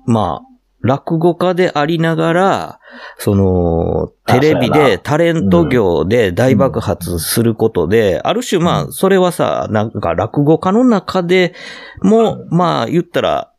[0.06, 0.46] まあ、
[0.82, 2.80] 落語家でありながら、
[3.18, 11.54] その、あテレビでタレント業で大爆発することで、ある種まあ、それはさ、なんか落語家の中で
[12.02, 13.52] も、まあ言ったら、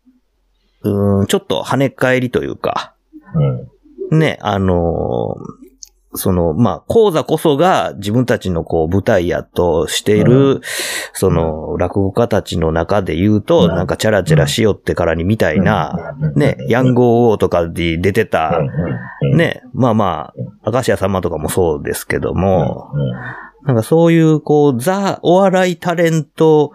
[0.83, 2.95] うーん、ちょっと跳ね返りというか、
[4.09, 4.19] うん。
[4.19, 5.60] ね、あのー
[6.13, 10.61] その、まあ、講座こそが自分たちのこう舞台やとしている、
[11.13, 13.67] その、落語家たちの中で言うと、うん。
[13.69, 16.39] なんかチャラチャラしよってからにみたいな、うん。
[16.39, 18.59] ね、ヤンゴー王とかで出てた、
[19.21, 20.33] うん、ね、まあま
[20.65, 26.73] あ、明石家さんまとかもそうですけども、うん、なんかそういう、こう、ザ・お笑いタレント、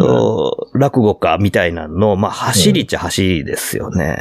[0.00, 4.16] お落語家みたいなの、まあ、走りっちゃ走りですよね。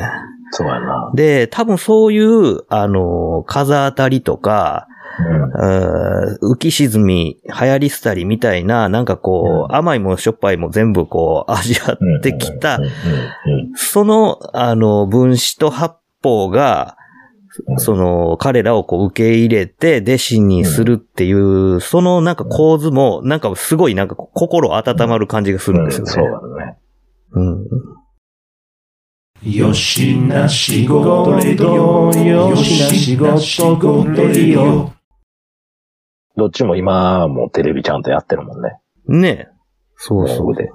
[0.51, 1.11] そうやな。
[1.13, 4.97] で、多分そういう、あの、風当たりとか、うん
[6.53, 16.97] 浮き沈み、流行り廃りみたいな、なんかこう、甘いもしょっぱいも全部こう、味わってきたうん、うんうんその、あの、分子と八方が、
[17.77, 26.11] その、彼らをこう受け入れて、弟子にするっていう、そのなんか構図も、なんかすごいなんか心温まる感じがするんですよね。
[26.11, 26.23] そう
[26.59, 26.77] だね。
[27.31, 27.65] うん。
[29.43, 34.91] よしな仕事レディオよしな仕事レディオ
[36.35, 38.79] どっちも今はもうテレビちゃんとやってるもんね。
[39.07, 39.47] ねえ。
[39.95, 40.55] そうそう。
[40.55, 40.69] で。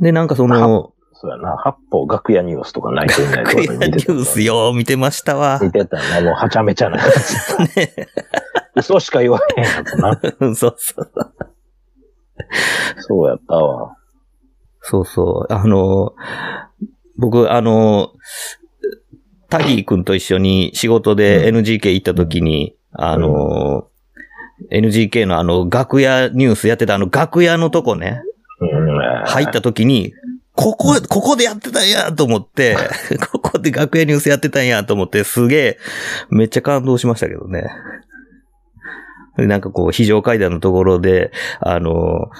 [0.00, 1.56] で、なんかその、そうやな。
[1.56, 5.60] 八方楽屋ニュースとか泣いてんないクリアニュースよ、見てましたわ。
[5.62, 6.20] 見てたな。
[6.20, 7.76] もうはちゃめちゃなやつ。
[7.76, 7.94] ね
[8.74, 10.20] 嘘しか言わへんやつな。
[10.54, 11.10] そうそう。
[12.98, 13.95] そうやったわ。
[14.88, 15.52] そうそう。
[15.52, 16.14] あの、
[17.16, 18.12] 僕、あの、
[19.48, 23.88] タギー君と一緒に仕事で NGK 行った時に、あの、
[24.70, 28.22] NGK のあの、楽屋ニュースやってたあの、楽屋のとこね、
[28.60, 29.24] うん。
[29.26, 30.14] 入った時に、
[30.54, 32.76] ここ、ここでやってたんやと思って、
[33.32, 35.78] ここで楽屋ニュースやってたんやと思って、すげえ、
[36.30, 37.64] めっちゃ感動しましたけどね。
[39.36, 42.30] でなんかこう、非常階段のところで、あの、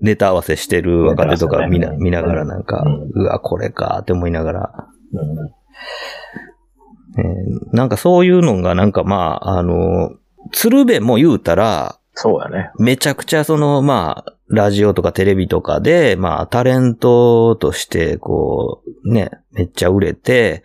[0.00, 2.82] ネタ合わせしてる若手とか見な,、見ながらなんか、
[3.14, 5.48] ううわ、これかって思いながら、うん。
[7.18, 10.12] えーなんかそういうのがなんかまあ、あの、
[10.52, 12.70] 鶴瓶も言うたら、そうやね。
[12.78, 20.64] めちゃくちゃその、まあ、ラジオとかテレビとかで、まあ、タレントとして、こう、ね、めっちゃ売れて、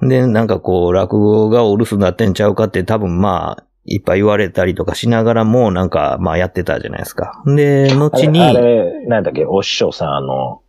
[0.00, 7.42] で、なんかこう、落語がお留守になってんちゃうかって多分まあ、いっぱい言われたりとかしながらも、なんか、まあやってたじゃないですか。
[7.46, 10.62] で、後あれ、にあ、れなんだっけ、お師匠さん、あの、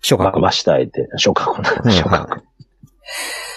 [0.00, 0.40] 諸角。
[0.40, 2.42] ましたいて、諸角なうん、 諸角。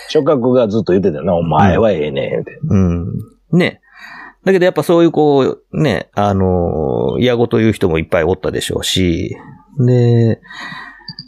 [0.10, 2.60] 諸角がずっと言ってたよな、お前はええねん、って。
[2.70, 3.08] うん。
[3.52, 3.82] ね。
[4.46, 9.36] だけどやっぱそういうこう、ね、あの、嫌ごと言う人もいっぱいおったでしょうし、
[9.78, 10.40] で、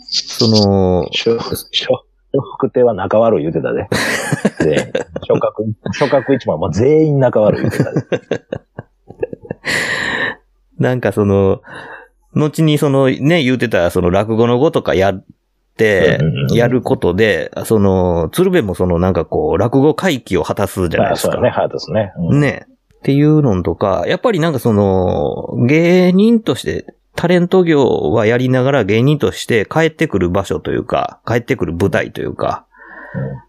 [0.10, 3.88] その、諸、諸、諸福亭は仲悪い言ってたで。
[4.63, 4.92] で、
[5.24, 8.06] 諸角、諸角一番は全員仲悪い言ってたで。
[10.78, 11.62] なんかその、
[12.34, 15.24] 後にそのね、言うてたその落語の語とかやっ
[15.78, 16.20] て
[16.54, 21.30] やることで、その、鶴瓶もそのなんかこう、落語会期を果たすじゃないですか。
[21.30, 22.13] あそうだね、ハートですね。
[22.18, 22.68] うんね。
[23.00, 26.86] っていうのとか、やっぱりなんかその、芸人として、
[27.19, 32.65] タレント業はやりながら芸人として帰ってくる場所というか、帰ってくる舞台というか、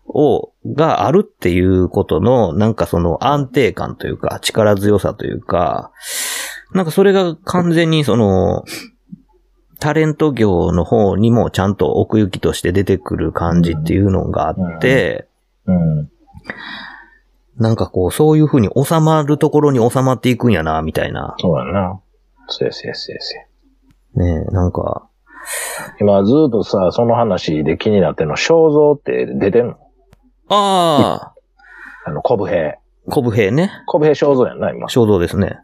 [0.09, 5.92] を、があるっていうことの、なんかその安定感というか、力強さというか、
[6.72, 8.64] なんかそれが完全にその、
[9.78, 15.28] タレント業の方にもちゃんと奥行きとして出てくる感じっていうのがあって、
[15.66, 16.11] うん。
[17.56, 21.37] なんかこう、そういう風に収まるところに収まっていくんやな、みたいな。
[21.38, 22.00] そうだな。
[22.48, 23.50] そうや、そうや、そうや、そうや。
[24.14, 25.07] ねえ、なんか、
[26.01, 29.77] 今ずっとさ、その話で気になってるの、肖像って出てんの？
[30.49, 31.33] あ
[32.07, 32.79] あの、コブ兵。
[33.09, 33.70] あ、コブ兵ね。
[33.87, 34.88] コブ兵肖像やんな、今。
[34.88, 35.61] 衝動ですね。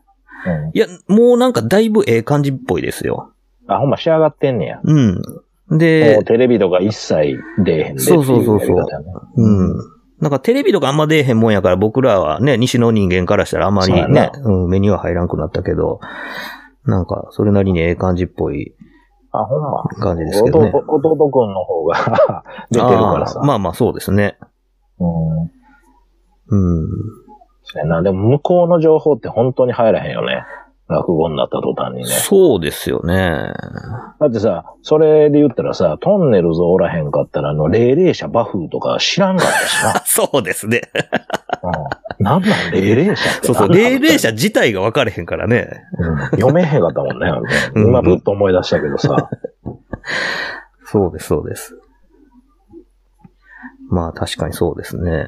[0.46, 0.70] うん。
[0.74, 3.32] いや、もうなんかだいぶええ感じっぽいですよ。
[3.66, 4.80] あ、ほんま仕上がってんねや。
[4.82, 5.22] うん。
[5.68, 8.76] もでう、テレビとか一切出えへんでっていそうそうそうそう
[9.36, 9.96] うん。
[10.20, 16.00] なんかテレビとかあんま出えへんもんやから僕らはね、西の人間からしたらあんまりねな、うん、目には入らんくなったけど、
[16.86, 18.74] なんかそれなりにええ感じっぽい
[19.32, 19.84] あ、ほんま。
[20.00, 20.70] 感じですけどね。
[20.72, 23.40] 弟、弟くんの方が 出てるからさ。
[23.40, 24.38] まあまあそうですね。
[24.98, 25.40] うん。
[26.48, 26.88] うん。
[27.64, 28.02] そうやな。
[28.02, 30.44] でも向こうの情報って本当に入らへんよね。
[30.88, 32.06] 落語になった途端にね。
[32.06, 33.52] そうですよね。
[34.20, 40.02] だってさ、それで言ったらさ、トンネルズおらへんかったら、あの、霊霊者バフとか知らんかったしな。
[40.06, 40.82] そうですね。
[42.18, 43.68] うん、なんなん霊霊者ってそうそう。
[43.72, 45.82] 霊霊者自体が分かれへんからね。
[45.98, 47.32] うん読めへんかったもんね。
[47.74, 49.28] うん今、ふっと思い出したけどさ。
[50.84, 51.76] そうです、そうです。
[53.88, 55.26] まあ確かにそうですね。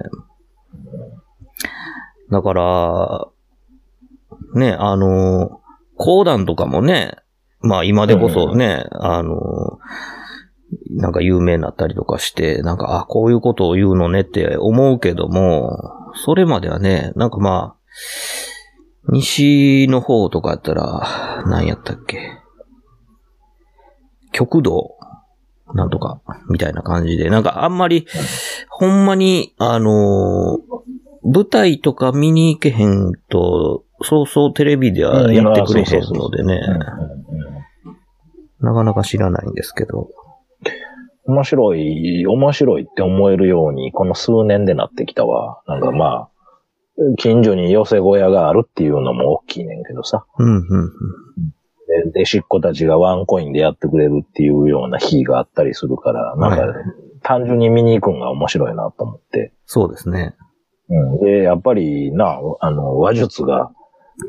[2.30, 3.28] だから、
[4.54, 5.60] ね、あの、
[5.96, 7.16] 講談とかもね、
[7.60, 9.78] まあ今でこそね、あの、
[10.90, 15.76] なんか有名になったりとかして、なんか、あ、こういうことを言うのねって思うけども、
[16.14, 17.76] それまではね、なんかまあ、
[19.10, 22.18] 西の方とかやったら、何やったっけ？
[24.32, 24.96] 極道？
[25.74, 26.20] なんとか、
[26.50, 28.06] みたいな感じで、なんかあんまり、
[28.70, 30.78] ほんまに、あのー
[31.30, 36.60] 舞台とか見に行けへんと、そうそうテレビではやってくれへんのでね、
[38.60, 40.10] なかなか知らないんですけど。
[41.26, 45.60] 面白い、面白いって思えるように、この数年でなってきたわ。
[45.66, 46.28] なんかまあ、
[47.18, 50.24] 近所に寄せ小屋があるっていうのも大きいねんけどさ。
[50.38, 50.90] うん、うん、うん。
[52.04, 56.84] で、弟子っ子たちがワンコインでやってくれるっていうような日があったりするから、なんか、はい
[57.22, 59.52] 単純に見に行くんが面白いなと思って。
[59.66, 60.34] そうですね。
[60.88, 61.20] うん。
[61.20, 63.70] で、やっぱりな、あの、話術が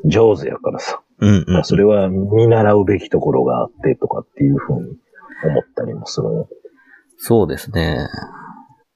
[0.06, 1.02] 上手やからさ。
[1.20, 1.64] うん、うん。
[1.64, 4.98] それは見習うべきところがあってとかっていうふうに
[5.44, 6.28] 思ったりもする。
[7.18, 8.08] そうですね。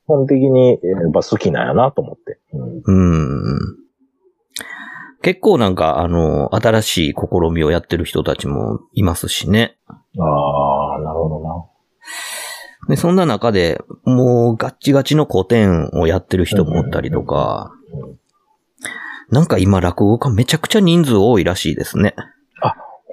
[0.05, 2.39] 基本的にやっぱ好きなんやなと思って。
[2.85, 3.53] うん。
[3.53, 3.83] うん。
[5.21, 9.77] 結構なんか、あの、新しい試みをやってる人たちもいますしね。
[9.87, 9.93] あ
[10.97, 11.65] あ、なるほどな。
[12.89, 18.19] で、そんな中で、もうガッチガチの古典をやってる人もおったりとかうん、
[19.29, 22.15] なんか今落語家めちゃくちゃ人数多いらしいですね。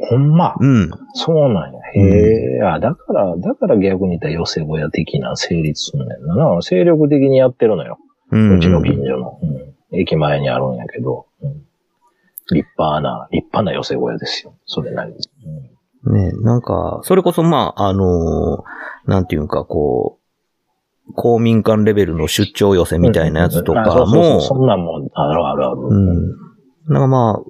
[0.09, 0.57] ほんま？
[0.59, 0.90] うん。
[1.12, 1.81] そうなんや。
[1.94, 2.01] へ
[2.59, 6.37] え、あ、だから、だから逆に言ったら寄せ小屋的な成立すんねんな。
[6.37, 7.99] な精力的にやってるのよ。
[8.31, 8.57] うん。
[8.57, 9.38] うちの近所の。
[9.42, 9.46] う
[9.94, 10.01] ん。
[10.01, 11.27] 駅前にあるんやけど。
[11.42, 11.53] うん。
[12.53, 14.55] 立派な、立派な寄せ小屋ですよ。
[14.64, 15.18] それなりに。
[16.07, 20.20] うんね、なんか、それこそまあ、あのーなんていうか、こう、
[21.14, 25.81] 公民館レベルの出張寄せみたいなやつとかも、そんなんもあるあるある。
[25.88, 26.51] うん。
[26.92, 27.40] なんかま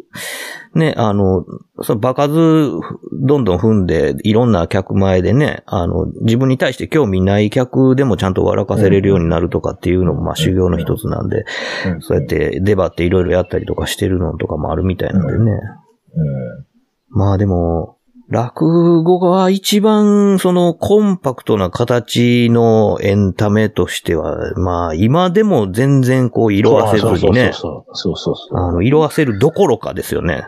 [0.75, 1.45] あ、ね、あの、
[1.83, 11.45] その場数どんどん踏んで、いろんな客前でね、あの、自分に対して興味ない客でもちゃんと笑かせれるようになるとかっていうのもまあ修行の一つなんで、
[11.87, 15.51] うんそうやって出張っていろいろやったりとかしてるのとかもあるみたいなんでね。
[15.51, 15.59] うん。
[17.09, 17.97] まあでも、
[18.31, 30.45] 落語が一番そのコンパクトな形のエンタメとしては、まあ今でも全然こう色あせずにね、そうそうそうそうそうあの色あせるどころかですよね。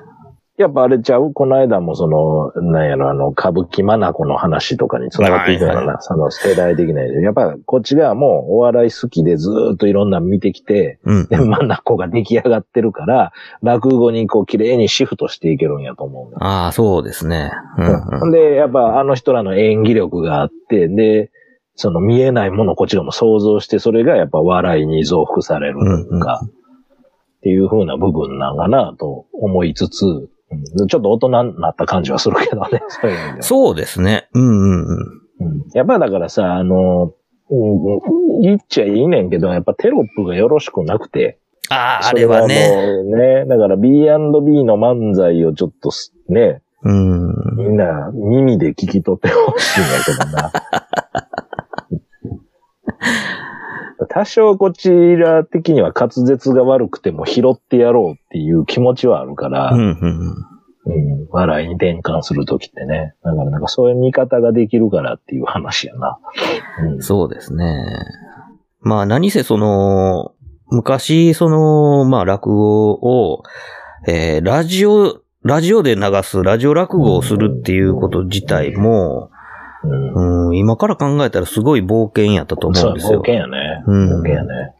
[0.59, 1.33] やっぱあれちゃう？
[1.33, 7.01] この間もその、なんやろ、あの、歌舞伎マナコの話とかに繋がっていくようはいな、その世代的な。
[7.03, 11.27] やっぱこっちがもうお笑い好きでずーっといろんなの見てきて、うん。
[11.29, 16.37] で、マナコが出来上がってるから、落語にこう綺麗にシフトしていけるんやと思うんだ。
[16.45, 17.51] ああ、そうですね。
[17.79, 21.31] うんで、やっぱあの人らの演技力があって、で、
[21.77, 26.51] その見えないものをこっちがも想像して、それがやっぱ笑いに増幅されるというか、っ
[27.41, 34.29] ていう風な部分なんかなと思いつつ、うんちょっと大人になった感じはするけどね、 そういう意そうですね。
[34.35, 34.79] うんうんうん。
[35.41, 37.13] うんやっぱだからさ、あの、
[37.51, 37.99] うんう
[38.39, 41.39] ん言っちゃいいねんけど、やっぱテロップがよろしくなくて。
[41.71, 43.03] ああ、あれはね。
[43.05, 47.35] ね、だから B&B の漫才をちょっとすね、うん。
[47.57, 50.53] みんな耳で聞き取ってほしいんだけどな。
[54.15, 60.47] 多少こちら的には滑舌が悪くても拾ってやろうっていう気持ちはあるから、うんうん
[60.85, 63.15] うん、笑いに転換するときってね。
[63.25, 66.19] だからなんかそういう見方ができるからっていう話やな。
[66.83, 67.87] うん、そうですね。
[68.81, 70.35] まあ何せその、
[70.69, 73.43] 昔その、まあ落語を、
[74.07, 79.32] えーラジオラジオで流す、ラジオ落語をするっていうこと自体も、
[79.85, 80.49] うん。
[80.49, 83.21] うん、今から考えたらすごい冒険やったと思そうう、んですよ。
[83.21, 83.85] 冒険やね。
[83.87, 84.75] うん冒険やね。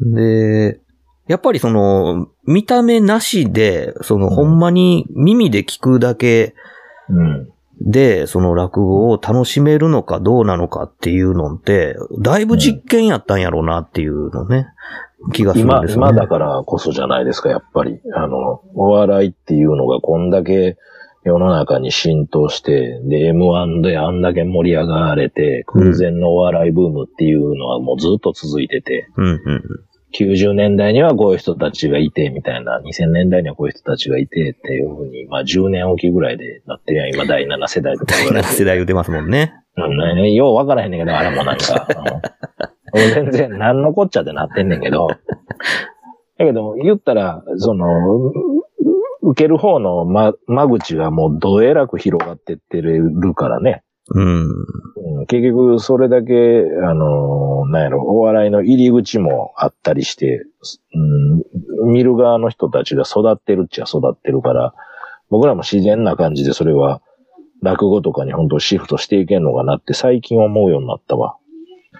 [0.00, 0.80] で、
[1.28, 6.54] やっぱりその、見た目なしで、その、うんほんまに耳で聞くだけ
[7.08, 7.48] うん。
[7.80, 14.68] で、その落語を楽しめるのかどうなのかっていうのって、だいぶ実験やったんやろうなっていうのね、
[15.32, 16.10] 気がするん今、ですよね。
[16.10, 18.00] 今だからこそじゃないですか、やっぱり。
[18.14, 20.78] あの、お笑いっていうのがこんだけ
[21.26, 29.62] 世の中に浸透して、で、M1 であんだけ盛り上がれて、空前のお笑いブームっていうのはもうずっと続いてて、うんうん
[30.18, 39.52] 90年代にはこういう人たちがいて、みたいな、2000年代にはこういう人たちがいてっていうふうに、まあ10年おきぐらいでなってるやん、今第7世代とか第7言われて世代言ってますもんね。
[39.76, 41.86] うんね、よう分からへんねんけど、あれもなんか。
[41.90, 42.46] うん
[42.92, 45.08] 俺全然何のこっちゃってなってんねんけど。
[45.08, 45.16] だ
[46.44, 47.86] けど、言ったら、その、
[48.28, 48.32] う
[49.26, 53.82] 受ける方の間間口がもうどえらく広がってってるからね。
[54.14, 54.50] うん。
[55.18, 56.32] うん、結局、それだけ、
[56.84, 60.44] あのなんやろ、お笑いの入り口もあったりして、
[60.94, 64.74] うん、見る側の人たちが育ってるっちゃ育ってるから、
[65.28, 67.02] 僕らも自然な感じでそれは、
[67.62, 71.36] 落語とかに本当シフトしていけんのかなって最近思うようになったわ。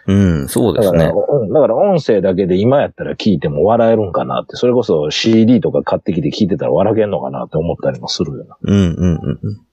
[0.06, 1.12] うん、そうでだから、すね。
[1.28, 8.56] うんだから音声だけで今やったら聞いても笑えるんかなって、それこそ CD とか買ってきて聞いてたら笑けんのかなって思ったりもするよな。
[8.62, 9.66] うん、うん、うんうん。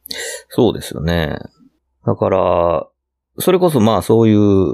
[0.49, 1.37] そうですよね。
[2.05, 2.87] だから、
[3.39, 4.73] それこそまあそういう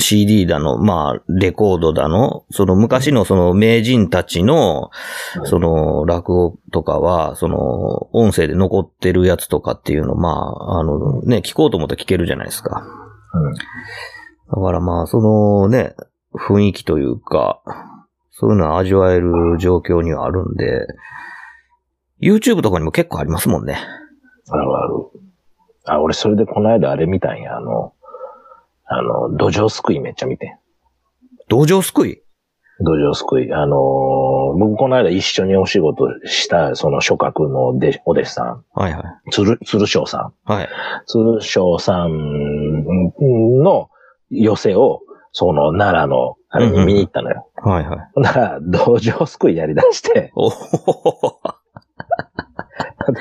[0.00, 4.90] CD だの、まあレコードだの、その昔のその名人たちの、
[5.44, 12.84] その落語とかは、その音声で残ってるやつとかっていうの、まあ、あのね、聞こうと思ったら聞けるじゃないですか。
[13.34, 13.54] うん。
[14.50, 15.94] だからまあ、そのね、
[16.34, 17.62] 雰囲気というか、
[18.30, 20.86] そういうのは味わえる状況にはあるんで、
[22.20, 23.78] YouTube とかにも結構ありますもんね。
[24.50, 24.94] あるある。
[25.84, 27.92] あ、俺それでこの間あれ見たんや、あの、
[28.86, 30.58] あの、土壌すくいめっちゃ見てん。
[31.48, 32.22] 道場すくい
[32.80, 33.52] 土壌すくい。
[33.52, 34.28] あのー
[34.58, 37.92] 僕この間一緒にお仕事した、その諸角のお弟
[38.24, 39.30] 子さん、はいはい。
[39.30, 40.50] 鶴、鶴章さん。
[40.50, 40.68] はい。
[41.06, 42.84] 鶴章さん
[43.62, 43.90] の
[44.30, 45.02] 寄せを、
[45.32, 47.48] その奈良の、あれに見に行ったのよ。
[47.56, 47.98] はいはい。
[48.14, 50.50] ほんなら、土壌すくいやり出して、お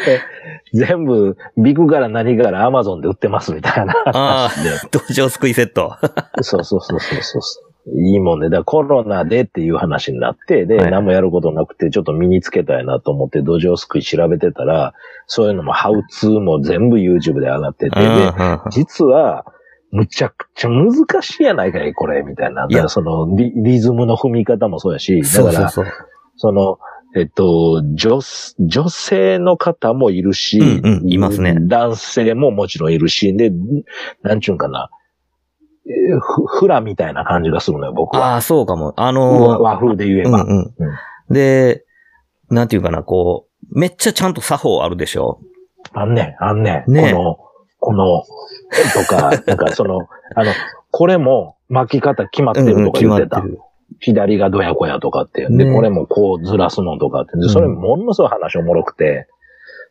[0.05, 0.22] で、
[0.74, 4.70] 全部、ビクから何からアマゾンで売ってますみたいなあ話で。
[4.72, 5.95] あ、道場すくいセット。
[6.41, 7.68] そうそうそうそうそうそう。
[7.95, 14.93] いいもんで、だからコロナでっていう話になって、で、はい何もやることなくて、ちょっと身につけたいなと思って、土壌すくい調べてたら、
[15.26, 18.34] そういうのも、ハウツーも全部 YouTube で上がってて、で、
[18.72, 19.45] 実は、
[19.91, 22.67] むちゃくちゃ難しいやないかい、これ、みたいな。
[22.67, 25.93] だいやそのリ、リズムの踏み方もそうやし、だから、そうそうそう。
[26.38, 26.79] その、
[27.15, 28.19] えっと、女、
[28.59, 33.51] 女性の方もいるし、うんうんいますね男性ももちろんいるし、で、
[34.23, 34.89] なんちゅうんかな、
[35.88, 35.89] え
[36.59, 38.33] フラみたいな感じがするのよ、僕は。
[38.33, 38.93] ああ、そうかも。
[38.97, 40.43] あ和の和風で言えば。
[40.43, 41.33] うんうん。
[41.33, 41.85] で、
[42.49, 45.39] なんていうかな、こう、めっちゃちゃんと作法あるでしょ？
[45.93, 46.91] あんねん、あんねん。
[46.91, 47.38] ねえこの、
[47.80, 48.23] この、
[48.93, 50.51] とか、なんかその、あの、
[50.91, 53.41] これも巻き方決まってるとか言ってた。
[53.41, 53.59] る。
[53.99, 55.43] 左がどやこやとかって。
[55.43, 57.38] で、ねこれもこうずらすのとかって。
[57.38, 59.28] で、それものすごい話おもろくて、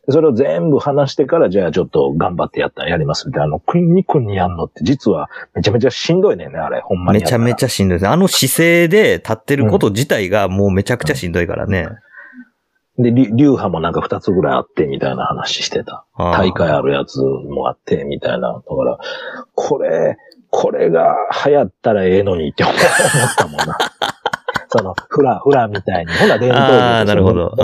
[0.07, 3.45] でそれを全部話してから、じゃあちょっと頑張ってやったらやりますみたいな。
[3.47, 6.81] あの、くんにくんにやんのって、実はめちゃめちゃしんどいねんね、あれ。
[6.81, 7.21] ほんまに。
[7.21, 8.09] めちゃめちゃしんどいです。
[8.09, 11.89] あの姿勢で立ってること自体がもうめちゃくちゃしんどいからね。
[12.99, 16.07] で、り流派もなんか二つぐらいあって、みたいな話してた。
[16.17, 18.53] 大会あるやつもあって、みたいな。
[18.53, 18.99] だから、
[19.55, 20.17] これ、
[20.51, 22.77] これが流行ったらええのにって思っ
[23.37, 23.77] たもんな。
[24.69, 26.13] その、フラ、フラみたいに。
[26.13, 27.55] ほら、伝統芸あーなるほど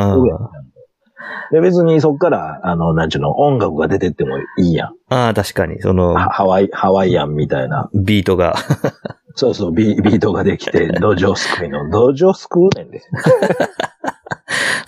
[1.50, 4.94] で、別にそっから、あの、なんちゅうの、音楽が出てってもいいやん。
[5.10, 5.80] ああ、確かに。
[5.82, 7.90] その、ハハワイ、ハワイアンみたいな。
[7.94, 8.54] ビートが。
[9.34, 11.90] そうそう、ビビートができて、土壌すくいの。
[11.90, 13.02] 土壌すくうねんで。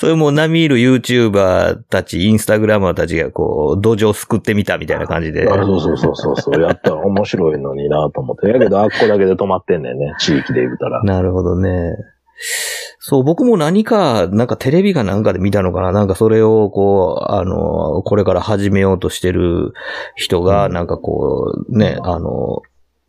[0.05, 5.49] それも並みいる YouTuber たち、インスタグラマーたちがこう、土壌すくってみたみたいな感じで。
[5.51, 6.61] あそうそうそうそうそう。
[6.61, 8.49] やったら面白いのになと思って。
[8.49, 10.15] やけど、あっこだけで止まってんねんね。
[10.19, 11.03] 地域で言うたら。
[11.05, 11.97] なるほどね。
[12.99, 19.73] そう、僕も何か、なんかテレビかなんかで見たのかななんかそれを、こう、あの、これから始めようとしてる
[20.17, 22.61] 人が、なんかこう、ね、あの、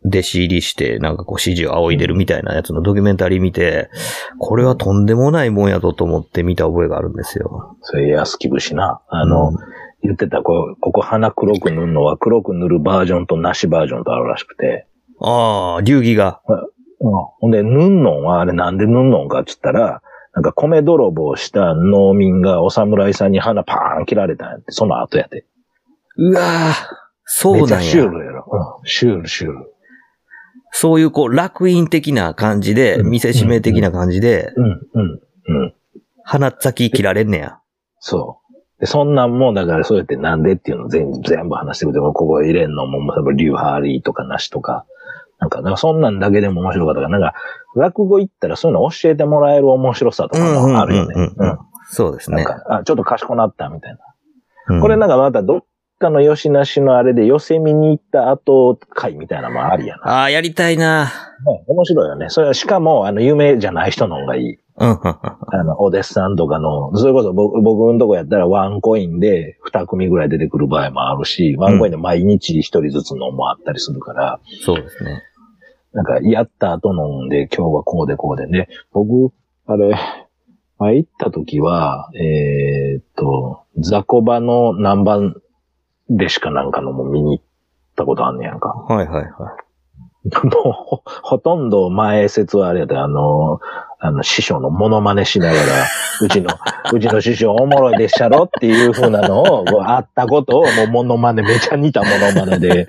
[0.06, 3.90] 弟子入りして、なんかこう指示を仰いでるみたいなやつのドキュメンタリー見て、
[4.38, 7.76] これはとんでもないもんやぞと思って見た覚えがあるんですよ。
[7.82, 9.00] それ安木節な。
[9.08, 9.56] あの、うん
[10.02, 14.86] 言ってた、こうここ鼻黒く塗るのは黒く塗るバージョンとなしバージョンとあるらしくて。
[15.20, 16.40] ああ、流儀が。
[17.00, 17.12] うん。
[17.40, 20.02] ほんで、塗んのんはあれなんで塗んのんかって言ったら、
[20.34, 25.46] なんか米泥棒した農民がお侍さんに鼻パーン切られたんやって、その後やって。
[26.18, 26.74] うわぁ、
[27.24, 28.10] そうなんめっちゃシューや。
[28.10, 28.46] ルやろ。
[28.80, 29.72] うん、シュール、シュール。
[30.78, 35.20] そういうこう、楽印的な感じで、うん見せしめ的な感じで、うん、うん、
[35.62, 35.74] うん。
[36.22, 37.58] 鼻先切られんねや。
[37.98, 38.80] そう。
[38.80, 44.84] で、そんなんも、だからそうやってなんでっていうのを全全部話してくれて、ここ入れんのも、多分リュウハーリーとかなしとか、
[45.38, 47.34] なんか、なんかそんなんだけでも面白かったから、なんか、
[47.74, 51.14] 落語行ったらそういうの教えてもらえる面白さとかもあるよね。
[51.36, 51.58] うん
[51.88, 52.42] そうですね。
[52.42, 53.98] なんか、あ、ちょっと賢なったみたいな。
[54.74, 55.64] うんこれなんかまたどっ
[55.98, 60.02] かの吉なしのあれで寄せ見に行った後会みたいなのもありやな。
[60.04, 61.04] ああ、やりたいな。
[61.04, 61.10] ね
[61.66, 62.28] 面白いよね。
[62.28, 64.58] それはしかも、あの、有名じゃない人の方がいい。
[64.78, 65.16] うん、うんうん
[65.48, 75.22] あの、お弟子さんとかの、それこそ僕僕のとこやったらワンコインで二組ぐらい出てくる場合もあるし、ワンコインで毎日一人ずつのもあったりするから、そうですね。
[75.92, 78.68] なんか、やった後飲んで、今日はこうでこうでね。
[78.92, 79.32] 僕、
[79.66, 79.94] あれ、
[80.78, 85.36] 前行った時は、えーっと、雑魚場の南番
[86.08, 87.44] でしかなんかのも見に行っ
[87.96, 88.68] たことあんねやんか。
[88.68, 89.66] はいはいはい。
[90.44, 93.60] もうほ、ほとんど前説はあれやったあの、
[93.98, 95.58] あの、師匠のモノマネしながら、
[96.20, 96.50] うちの、
[96.92, 102.88] うちの師匠おもろいでっしゃろっていう風なのを、あったことを、もうモノマネ、めちゃ似たモノマネで、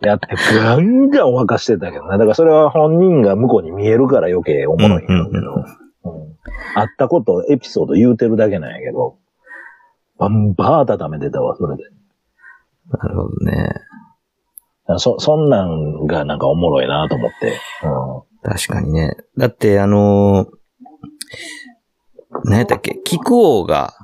[0.00, 0.28] やって、
[0.58, 2.12] ガンガン沸かしてたけどね。
[2.12, 5.84] だからそれは本人が向こうに見えるから余計おもろいんだけど、うん
[6.74, 9.16] あったこと、エピソード言うてるだけなんやけど、
[10.18, 11.84] バンバー温めてたわ、それで。
[12.90, 13.74] なるほどね。
[14.98, 17.58] そ、そんなんがなんかおもろいなと思って。
[17.84, 19.16] うん確かにね。
[19.38, 20.48] だって、あのー
[22.44, 23.00] 何やったっけ？
[23.04, 23.94] 菊王が、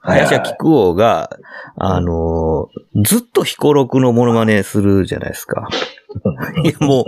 [0.00, 1.28] 林家菊王が、
[1.76, 5.68] あのーずっと彦六のモノマネするじゃないですか。
[6.64, 7.04] いや、も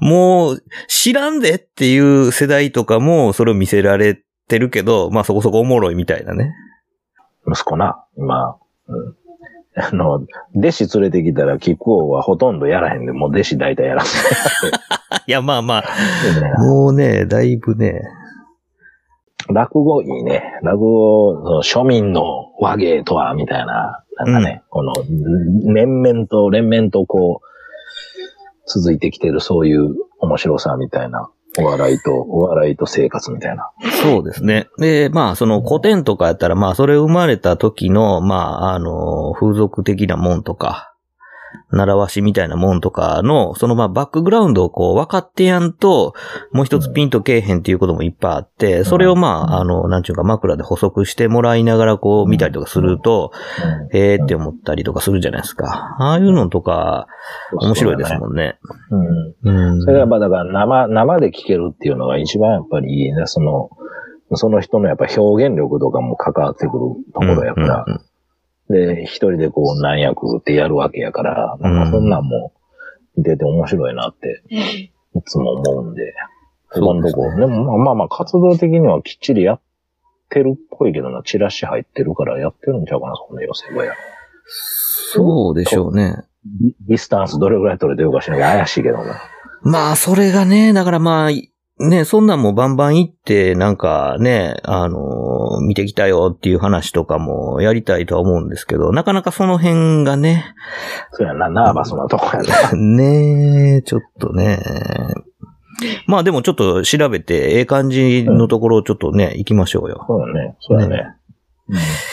[0.00, 4.18] う、もう、知らんでっていう世代とかも、それを見せられ
[4.48, 6.52] てるけど、まあそこそこおもろいみたいなね。
[7.50, 8.56] 息子な、今、
[8.88, 9.16] うん。
[9.76, 14.18] あの、弟子連れてきたら、キック王はほとんどやらへんで、もう弟子大体やらせ
[15.26, 16.60] いや、まあまあ。
[16.60, 18.02] もうね、だいぶね、
[19.48, 20.58] 落語いいね。
[20.62, 24.92] 落語、その庶民の和芸とは、みたいな、なんかね、この、
[25.72, 27.50] 連綿と、連綿とこう、
[28.66, 33.70] 続いてきてるそういう面白さみたいな、お笑いと、お笑いと生活みたいな。
[34.02, 34.68] そうですね。
[34.78, 40.89] で、まあ、その古典とかやったら、まあ、それ生まれた時の、まあ、あの、風俗的なもんとか、
[41.72, 46.14] 習わしみたいなもんとかの、そのまあ、バックグラウンドをこう、分かってやんと、
[46.52, 53.30] もう一つピンとけえへんっていうこともいっぱいあって、それをまあ、あの、なんちゅうか枕で補足してもらいながらこう、見たりとかすると、
[53.92, 55.96] ええって思ったりとかするじゃないですか。
[55.98, 57.06] ああいうのとか、
[57.52, 58.58] 面白いですもんね。
[58.90, 59.70] うん。
[59.70, 59.82] うん。
[59.82, 63.22] それはやっぱだから生、生で聞けるっていうのが一番やっぱりいいね。
[63.26, 63.70] その、
[64.34, 66.78] その人のやっぱ表現力とかも関わってくる
[67.12, 67.84] ところやから。
[67.86, 68.00] うんうん
[68.70, 72.52] で、一人でこう何役ってやるわけやから、なんかそんなんも
[73.16, 76.14] 見てて面白いなって、いつも思うんで。
[76.72, 79.60] そこのとこ、ですでもまあまあまあ活動的にはきっちりやっ
[80.28, 83.92] てるっぽいけどな、チラシ入ってるからやってるんちゃうかな、そこの寄せ小屋。
[85.12, 86.24] そうでしょうね。
[86.86, 89.20] ディスタンスどれぐらい取れてるかしらんけど怪しいけどな。
[89.62, 91.30] まあ、それがね、だからまあ、
[91.80, 100.54] ね、そんなんもバンバン行って、なんかね、あの、見てきたよっていう話とかもやりたいとは思うんですけど、なかなかその辺がね、
[101.12, 102.72] そうやな、ナーバスなとこやな。
[102.76, 104.58] ねちょっとね。
[106.06, 110.04] まあでもちょっと調べて、ええ感じのところをちょっとね、行きましょうよ。
[110.06, 110.56] そうだね。
[110.60, 111.14] そうだね。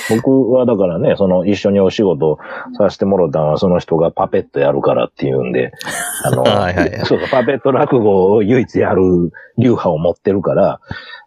[0.09, 2.39] 僕はだからね、その一緒にお仕事
[2.77, 5.71] させてもらったのはその人がパペットやるからっていうんで、
[6.23, 6.89] あの、はいはいはい。
[7.05, 9.01] そうそう、パペット落語を唯一やる
[9.57, 10.79] 流派を持ってるから、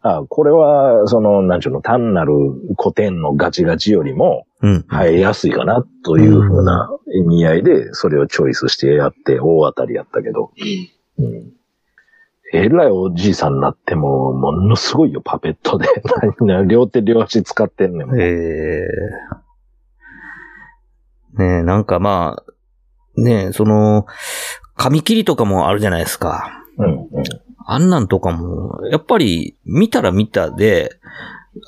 [0.03, 2.33] あこれは、その、なんちゅうの、単なる
[2.79, 4.85] 古典のガチガチよりもうん。
[4.89, 10.51] 入りやすいかなというふうな意味合いで、それをチョイスしてやって大当たりやったけど、
[11.19, 11.53] うん
[12.53, 15.87] えらいおじいさんになっても、ものすごいよ、パペットで。
[16.41, 18.21] 何両手両足使ってんねん。
[18.21, 18.89] ええ
[21.39, 22.43] ねえ、なんかま
[23.17, 24.07] あ、ねえ、その、
[24.77, 26.65] 紙切りとかもあるじゃないですか。
[26.77, 27.25] うん、うん。
[27.67, 30.99] あんなんとかも、やっぱり見たら見たで、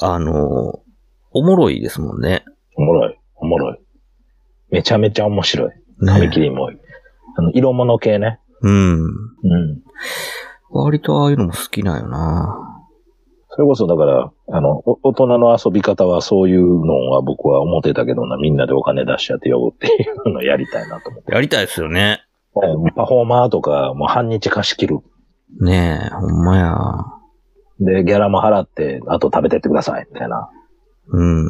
[0.01, 0.81] あの、
[1.31, 2.45] おもろいですもんね。
[2.77, 3.79] おもろい、おもろい。
[4.71, 5.69] めちゃめちゃ面白い。
[5.69, 6.71] ね紙切りも。
[7.37, 8.41] あの、色物系ね。
[8.63, 9.05] うん。
[9.05, 9.83] うん。
[10.73, 12.69] 割とああいうのも好きなんよな。
[13.55, 21.35] それこそだから、あの、お大人の遊び方はそういうのは僕は思ってたけどな、みんなでお金出しちゃって呼ぶっていうのをやりたいなと思って。
[21.35, 22.23] やりたいですよね。
[22.55, 25.01] パフォーマーとか、もう半日貸し切る。
[25.61, 26.77] ねえ、ほんまや。
[27.81, 30.49] で、ギャラも払って、あと食べてってください、みたいな。
[31.09, 31.45] うん。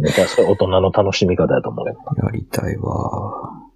[0.00, 2.26] めっちゃそれ大人の楽しみ方だと思うけど。
[2.26, 3.69] やりたいわ。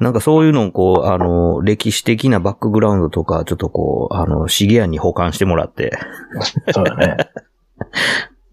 [0.00, 5.98] なんかそういうのをこう、あの、歴史的なバックグラウンドとか、ちょっとこう、あの、シゲアに保管してもらって。
[6.72, 7.16] そうだね。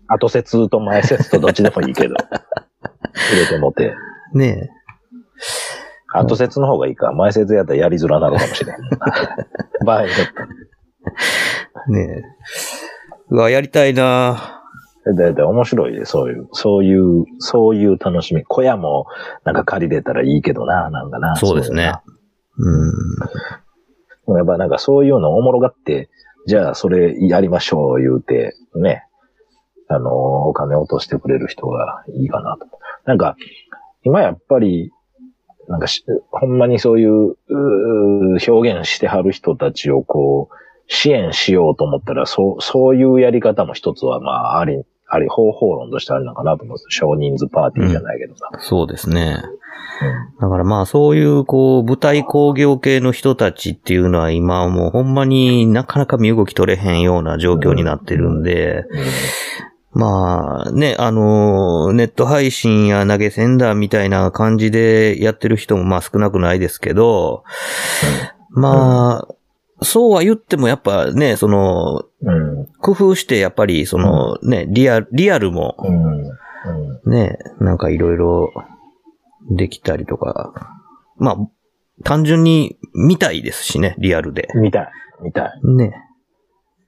[0.08, 2.16] 後説と前説とどっちでもいいけど。
[2.16, 3.94] 入れてもって。
[4.34, 4.70] ね
[6.14, 7.12] 後説の方がいいか。
[7.12, 8.78] 前説やったらやりづらなるかもしれん。
[9.86, 10.34] 場合によって
[11.90, 11.92] え。
[11.92, 12.24] ねえ。
[13.30, 14.65] うわ、やりたいな
[15.14, 18.44] だいたい面白いで、そういう、そういう、そういう楽しみ。
[18.44, 19.06] 小屋も
[19.44, 21.36] なんか借りれたらいいけどな、なんかな。
[21.36, 21.94] そうですね
[22.58, 24.38] うん。
[24.38, 26.10] やっぱなんかそういうのおもろがって、
[26.48, 29.04] じゃあそれやりましょう言うて、ね。
[29.88, 32.66] あの、お金落としてくれる人がいいかなと。
[33.06, 33.36] なんか、
[34.04, 34.92] 今やっぱり、
[35.68, 40.56] なんかし、ほんまにそういう、うー表現してはる人たちをこう、
[40.88, 44.84] 支援しようと思ったら、そう、そういうやり方も一つは、まあ、あり、
[45.16, 46.76] あり、方法論としてあるのかなと思う。
[46.76, 48.50] んです少人数パーティーじゃないけどさ。
[48.60, 49.42] そうですね。
[50.42, 58.86] だからまあそういうこう舞台工業系の人たちっていうのは今はもうほんまになかなか身動き取れへんような状況になってるんで、
[59.96, 67.46] まあね、あの、ネット配信や投げ銭だみたいな感じでやってる人もまあ少なくないですけど、
[68.50, 69.35] まあ、
[69.82, 72.06] そうは言ってもやっぱね、その。
[72.80, 75.78] 工夫してやっぱりそのね、リアル、リアルも。
[77.06, 78.54] ね、なんかいろいろ
[79.52, 80.72] できたりとか。
[81.18, 81.38] まあ、
[82.04, 84.50] 単純に見たいですしね、リアルで。
[84.56, 84.92] 見たい。
[85.22, 85.62] 見たい。
[85.64, 85.94] ね。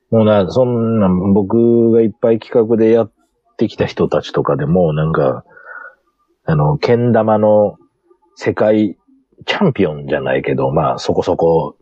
[0.09, 3.11] もうな、そんな、僕がいっぱい企画でやっ
[3.57, 5.43] てきた人たちとかでも、なんか、
[6.45, 7.77] あの、けん玉の
[8.35, 8.97] 世界
[9.45, 11.75] チャンピオンじゃないけど、まあ、そこそこ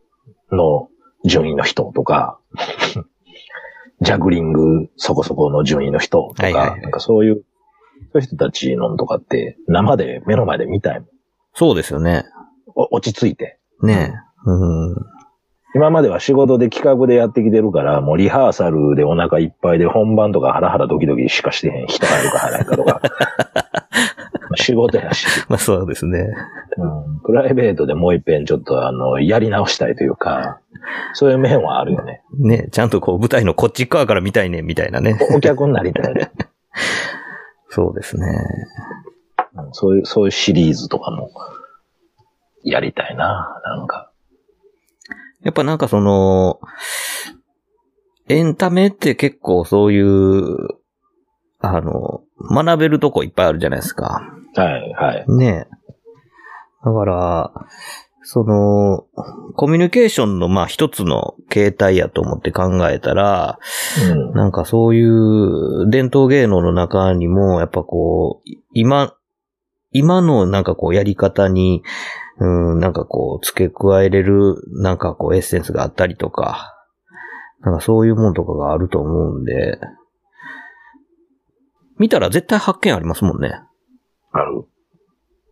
[0.51, 0.89] の
[1.25, 2.39] 順位の人とか、
[4.01, 7.41] ジャグリングそこそこの順位の人とか、はいはいはいなんかそういう、そ
[8.15, 11.09] ういう人たちのとかって、生で目の前で見たいもん。
[11.53, 12.25] そうですよね。
[12.75, 13.59] お落ち着いて。
[13.81, 14.13] ね
[14.45, 14.95] うん。
[15.75, 23.01] 今までは仕事で企画でやってきてるから、もうリハーサルでお腹いっぱいで本番とかハラハラドキドキしかしてへん人入るか入らないかとか。
[24.57, 26.33] 仕事やし、まあそうですね。
[26.77, 30.59] うん、プライベートでもう一遍ちょっとあの、やり直したいというか、
[31.13, 32.21] そういう面はあるよね。
[32.37, 35.17] ね、ちゃんとこう舞台のこっち側から見たいね、みたいなね。
[35.35, 36.31] お客になりたいね。
[37.69, 38.25] そうですね。
[38.27, 41.31] うんそういう、そういうシリーズとかも、
[42.63, 44.11] やりたいな、なんか。
[45.43, 46.59] やっぱなんかその、
[48.27, 50.67] エンタメって結構そういう、
[51.59, 52.21] あの、
[52.51, 54.21] 学べるとこいっぱいあるじゃないですか。
[54.55, 55.25] はい、はい。
[55.27, 55.75] ねえ。
[56.83, 57.51] だから、
[58.27, 59.05] その、
[59.53, 63.59] コミュニケーションのまあ一つの形態やと思って考えたら、
[64.09, 64.31] うん。
[64.33, 69.13] なんかそういう伝統芸能の中にも、やっぱこう、い今、
[69.91, 71.83] 今のなんかこうやり方に、
[72.39, 72.45] う
[72.75, 76.73] ん、なんかこう付け加えれる、なんかこうエッセンスがあったりとか、
[77.61, 79.79] なんかそういうもんとかがあると思うんで、
[81.99, 83.61] 見たら絶対発見ありますもんね。
[84.31, 84.65] ある。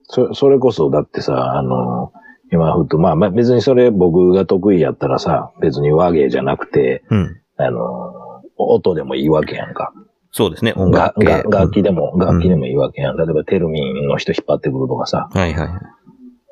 [0.06, 2.12] そ、それこそ、だってさ、あの、
[2.54, 7.42] 今ふっと、まあ、まあ別にそれ僕が得意やったらさ、別に和芸じゃなくて、うん。
[7.58, 8.14] あの、
[8.58, 9.92] 音でもいいわけやんか。
[10.32, 11.26] そうですね、音が楽系。
[11.26, 13.18] が楽器でも、ん楽器でもいいわけやん。
[13.18, 15.80] 例えばテルミンの人引っ張ってくるとかさ、はいはいはい。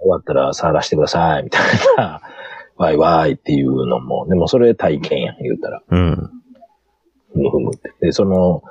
[0.01, 1.61] 終わったら触らせてください、みたい
[1.97, 2.21] な、
[2.77, 5.83] ワイワイっていうのも、でもそれ体験やん、言うたら。
[5.87, 6.29] うん。
[7.33, 7.93] ふむふむって。
[8.01, 8.63] で、その、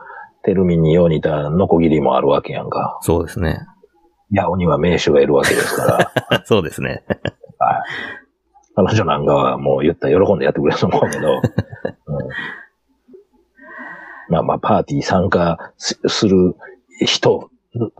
[0.42, 2.98] テルミンによう似たノコギリもあるわけやんか。
[3.02, 3.60] そうですね。
[4.30, 6.42] ヤオには名手がいるわけですから。
[6.46, 7.04] そうですね。
[7.58, 7.82] はい。
[8.74, 11.28] 彼女なんかはもう言ったら喜んでやってくれると思うけど、
[12.06, 12.28] うん、
[14.28, 16.54] まあまあパーティー参加すする
[17.00, 17.50] 人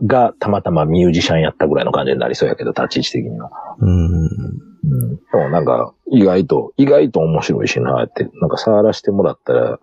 [0.05, 3.51] がたまたまミュージシャンやったぐらいの感じになりそうやけど、立ち位置的には。
[3.79, 4.25] うん。
[4.25, 5.15] うん。
[5.15, 9.79] でもなんか、意外と、意外と面白いしなって、なんか触らせてもらったら、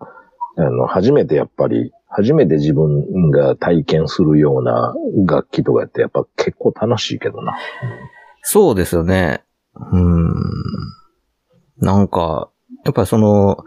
[0.57, 4.95] あの、初めてやっぱり、初めて自分が体験するような
[5.27, 7.55] 楽器とかやって、やっぱ結構楽しいけどな。
[8.41, 9.43] そうですよね。
[9.91, 10.33] うん。
[11.77, 12.49] なんか、
[12.83, 13.63] やっぱりその、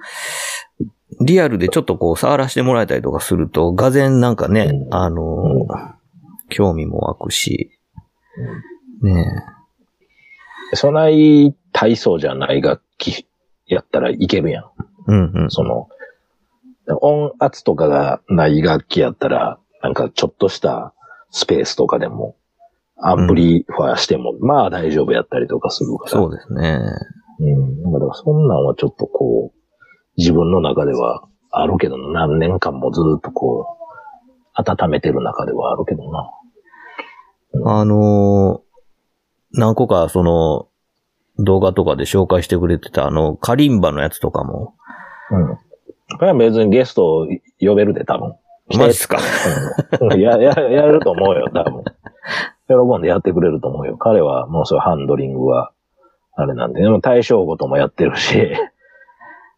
[1.20, 5.66] リアルでちょっとこう触らせてもらえたりとかすると、がぜんなんかね、うんあの、
[6.48, 7.70] 興味も湧くし、
[9.02, 9.26] ね
[10.74, 13.26] そない体操じゃない楽器
[13.66, 14.64] やったらいけるやん。
[14.64, 14.68] え。
[15.08, 15.50] うんうん。
[15.50, 15.88] その、
[17.00, 20.94] 音圧とかがない楽器やったら、なんかちょっとした
[21.30, 22.36] スペースとかでも、
[22.96, 26.10] アンプリファーしても、まあ大丈夫やったりとかするから。
[26.10, 26.80] そうですね。
[27.40, 27.92] うん。
[27.92, 29.58] だからそんなんはちょっとこう、
[30.16, 33.82] 自分の中ではあるけど、何年間もずっとこう、
[34.54, 36.30] 温めてる中ではあるけどな。
[37.64, 38.72] あのー
[39.54, 40.68] 何個かその、
[41.38, 44.74] 動画とかで紹介してくれてたあの、カリンバのやつとかも。
[45.30, 45.58] うん。
[46.18, 47.28] これは別にゲストを
[47.60, 48.34] 呼べるで、多分。
[48.76, 49.18] マジっすか？
[50.00, 51.84] うんや、や、やれると思うよ、多分。
[52.68, 53.96] 喜んでやってくれると思うよ。
[53.96, 55.72] 彼はもうそういうハンドリングは、
[56.34, 58.52] あれなんで、でも対象語ともやってるし、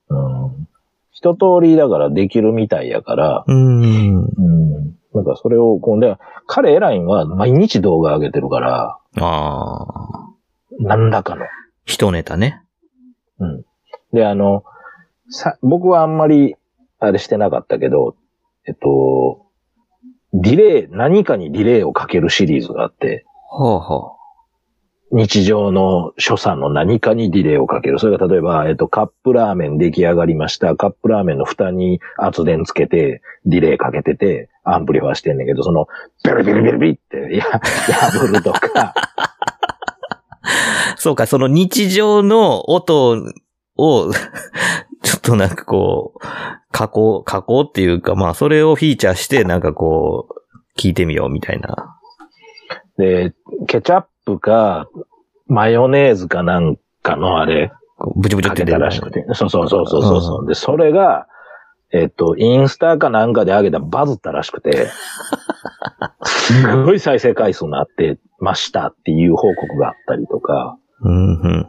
[0.08, 0.68] うん。
[1.12, 4.24] 一通りだからできるみたいやから、うーん。
[4.24, 4.96] うん。
[5.14, 10.28] なんかそれを、こう、で、彼エラインは毎日動画上げてるから、ああ。
[10.80, 11.46] 何らかの。
[11.84, 12.62] 一ネタね。
[13.38, 13.64] うん。
[14.12, 14.64] で、あの、
[15.34, 16.56] さ、僕はあんまり、
[17.00, 18.16] あれしてなかったけど、
[18.66, 19.46] えっと、
[20.32, 24.14] ディレイ、何かにディレイをかけるシリーズがあって、はあは
[25.12, 28.00] 日常の所作の何かにディレイをかける。
[28.00, 30.74] それが例えば、えっと、カップラーメン出来上がりました。
[30.74, 35.86] カップラーメンの蓋に圧電つけて、ディレイかけてて、アンプリファーしてんねんけど、その、
[36.24, 38.94] ビリビリビリビリって、や、破るとか、あ。
[40.98, 43.16] そうか、その日常の音
[43.76, 44.10] を、
[45.04, 46.18] ちょっとなんかこう、
[46.72, 52.00] 加工、加工っていうか、まあ、それをフィーチャーして、なんかこう、聞いてみようみたいな。
[52.96, 53.34] で、
[53.68, 54.88] ケチャップか、
[55.46, 57.70] マヨネーズかなんかのあれ、
[58.16, 59.24] ブチブチって出るたらしくて。
[59.34, 60.46] そうそうそうそうそうそう。
[60.48, 61.26] で、それが、
[61.92, 64.88] えっと、インスタかなんかで上げたらバズったらしくて、
[66.24, 71.66] すごい再生回数になってましたっていう報告があったりとか、うん、うん、うん。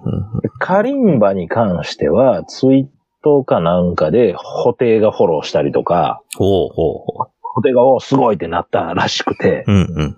[0.59, 2.85] カリンバに関しては、ツイー
[3.25, 9.71] トかなんかで、補定がフォローしたりとか、ほうほうほ補定が、おすごいってなったらしくて、う。
[9.71, 10.11] うん、うん。
[10.11, 10.17] だ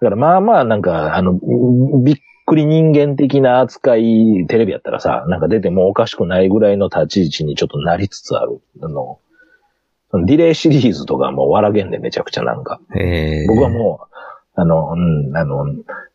[0.00, 1.40] からまあまあなんか、あの、
[2.04, 8.60] びっくり人間的な扱い、テレビやったらさ、なんか出てもおかしくないぐらいの立ち位置にちょっとなりつつある。
[8.82, 9.18] あの、
[10.26, 12.78] ディレイシリーズとかもう笑げんでめちゃくちゃなんか。
[12.94, 15.64] ええ僕はもう、あの、うん、あの、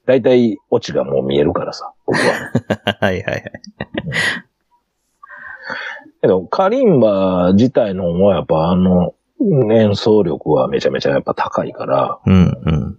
[0.05, 2.97] 大体オチがもう見えるからさ、僕は。
[3.01, 3.51] はいはいはい。
[6.21, 9.13] けど、カリンバ自体のもやっぱあの、
[9.71, 12.97] 演奏力はめちゃめちゃやっぱ高いから、うん、うん。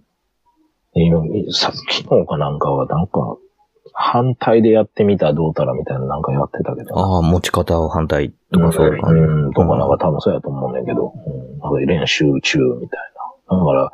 [0.95, 3.37] 今さ昨日かなんかはなんか、
[3.93, 6.97] 反対でやってみたらどうたらみたいななんかやってたけど。
[6.97, 9.21] ああ、持ち方を反対とかそういう感じ。
[9.21, 12.99] うん、とかなんか多分そうやと思うねんだけど、うん、なんか練習中みたい
[13.49, 13.57] な。
[13.57, 13.91] だから、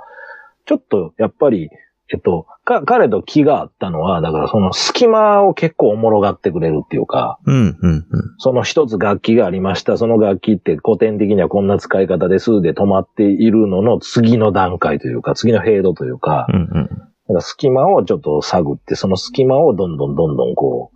[0.65, 1.69] ちょっとやっぱり、
[2.11, 8.05] えっと、か、彼と気があったのは、だからその隙間を結構おもろがってくれるっていうか、うん、うん、
[8.37, 9.97] その一つ楽器がありました。
[9.97, 16.55] その楽器って古典的にはこんな使い方ですで止まっているのの次の段階というか、次のフェードというか、うん。
[16.55, 16.87] うん、うん。
[16.87, 20.91] だから隙間をちょっと探って、その隙間をどんどんどんどんこ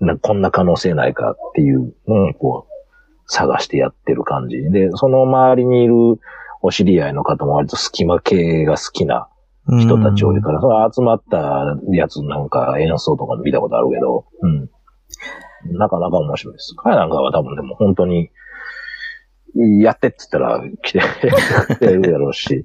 [0.00, 2.72] う、なこんな可能性ないかっていうのをこう、
[3.26, 4.56] 探してやってる感じ。
[4.56, 5.94] で、その周りにいる
[6.62, 9.28] お知り合いの方も割と隙間系が好きな
[9.68, 14.70] 人たち多いから、その集まったやつなんか演奏とか見たことあるけど、うん。
[15.76, 16.74] なかなか面白いです。
[16.76, 18.30] 彼なんかは多分でも本当に、
[19.82, 21.00] やってって言ったら来て
[21.76, 22.64] くれるやろうし、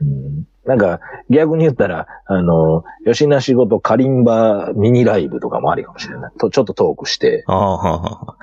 [0.00, 1.00] うん、なんか
[1.30, 6.32] 逆に言ったら、あの、吉な仕事カリンバミニライブとかもありかもしれない。
[6.38, 8.36] とちょっとトークして、あ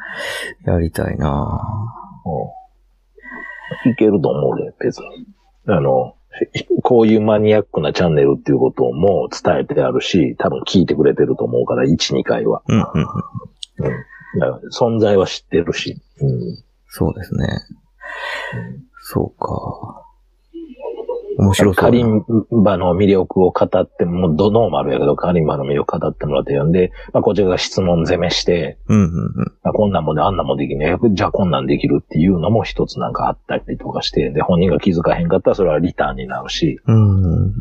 [0.65, 0.71] あ。
[0.71, 1.61] やりたいな
[3.86, 5.27] うんいけると思うで、別に。
[5.67, 6.15] あの、
[6.84, 12.61] こういうマニアックなチャンネルっていうことも伝えてあるし、多分聞いてくれてると思うから、1、2回は。
[12.67, 12.84] うん、うん。
[12.84, 12.89] うん。
[14.69, 16.01] 存在は知ってるし。
[16.21, 16.63] うん。
[16.88, 17.47] そうですね。
[19.01, 20.05] そうか。
[21.40, 21.84] 面白そう。
[21.84, 22.26] カリン
[22.64, 29.54] バの魅力を語って、もうドノーマルやけど、カリンバの魅力語ってもらって読んで、まあ、こちらが質問攻めして、うん、うん、うん。
[29.64, 31.10] まあ、こんなんもね、あんなんもできねえ。
[31.14, 37.54] じゃあこんなんできるっていうのも一つなんかあったりとかして、で、本人が気づかへんかったらそれはリターンになるし、うん。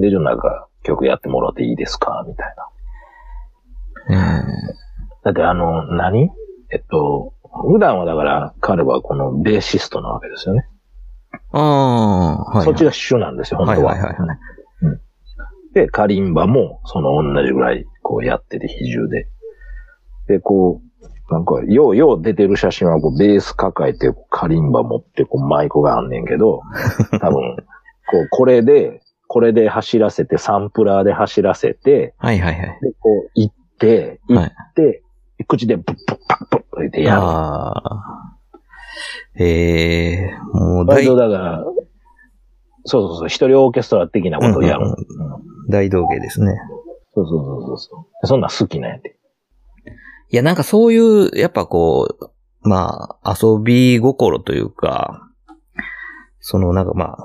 [0.00, 2.54] で、じゃあなんか曲やってもらっていいですかみたい
[4.08, 4.40] な。
[4.40, 4.42] え
[5.24, 6.30] だってあの、何？
[6.70, 7.32] えっと、
[7.70, 10.66] 普段はだから彼はこのベーシストなわけですよね。
[11.34, 12.64] えああ、はい、はい。
[12.64, 13.92] そっちが主なんですよ、本当は。
[13.92, 14.38] はいはいはいはい
[15.74, 19.26] で、カリンバもその同じぐらいこうやってて比重で。
[20.28, 26.62] で、こう、なんか、ようよう出てる写真はこうベース抱えてカリンバ持ってこうマイクがあんねんけど、
[27.20, 27.56] 多分、
[28.10, 32.78] こう、これで、これで走らせて、サンプラーで走らせて、はいはいはい。
[32.80, 35.02] で、こう、行って、行って、
[35.48, 35.96] 口でブッブッ
[36.28, 37.20] パップップってやる。
[37.22, 38.33] ああ。
[39.36, 41.64] ええもう大割と、だから、
[42.84, 44.86] そうそうそう、一人オーケストラ的なことをやる。
[44.86, 46.52] うんうんうん大道芸ですね。
[47.14, 49.18] そうそうそうそうそんなん好きなんやて。
[50.30, 55.30] いや、なんかそういう、やっぱこう、まあ、遊び心というか、
[56.40, 57.16] そのなんかまあ、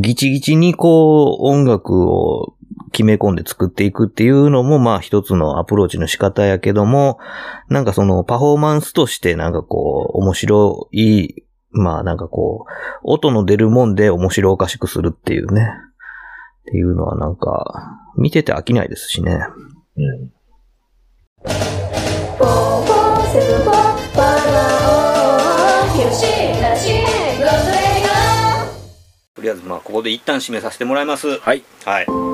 [0.00, 2.56] ギチギチにこう、音楽を
[2.94, 7.18] 決め込んで作っていくっていうのもまあ一つのアプローチの仕方やけども、
[7.68, 11.42] なんかそのパフォーマンスとしてなんかこう、面白い、
[11.72, 12.72] まあなんかこう、
[13.02, 15.68] 音の出るもんで面白おかしくするっていうね。
[16.62, 19.40] っていうのはなんか、見てて飽きないですしね。
[19.96, 20.30] うん。
[29.34, 31.40] とりあえずまあここで一旦締めさせてもらいます。
[31.40, 31.64] はい。
[31.84, 32.33] はい。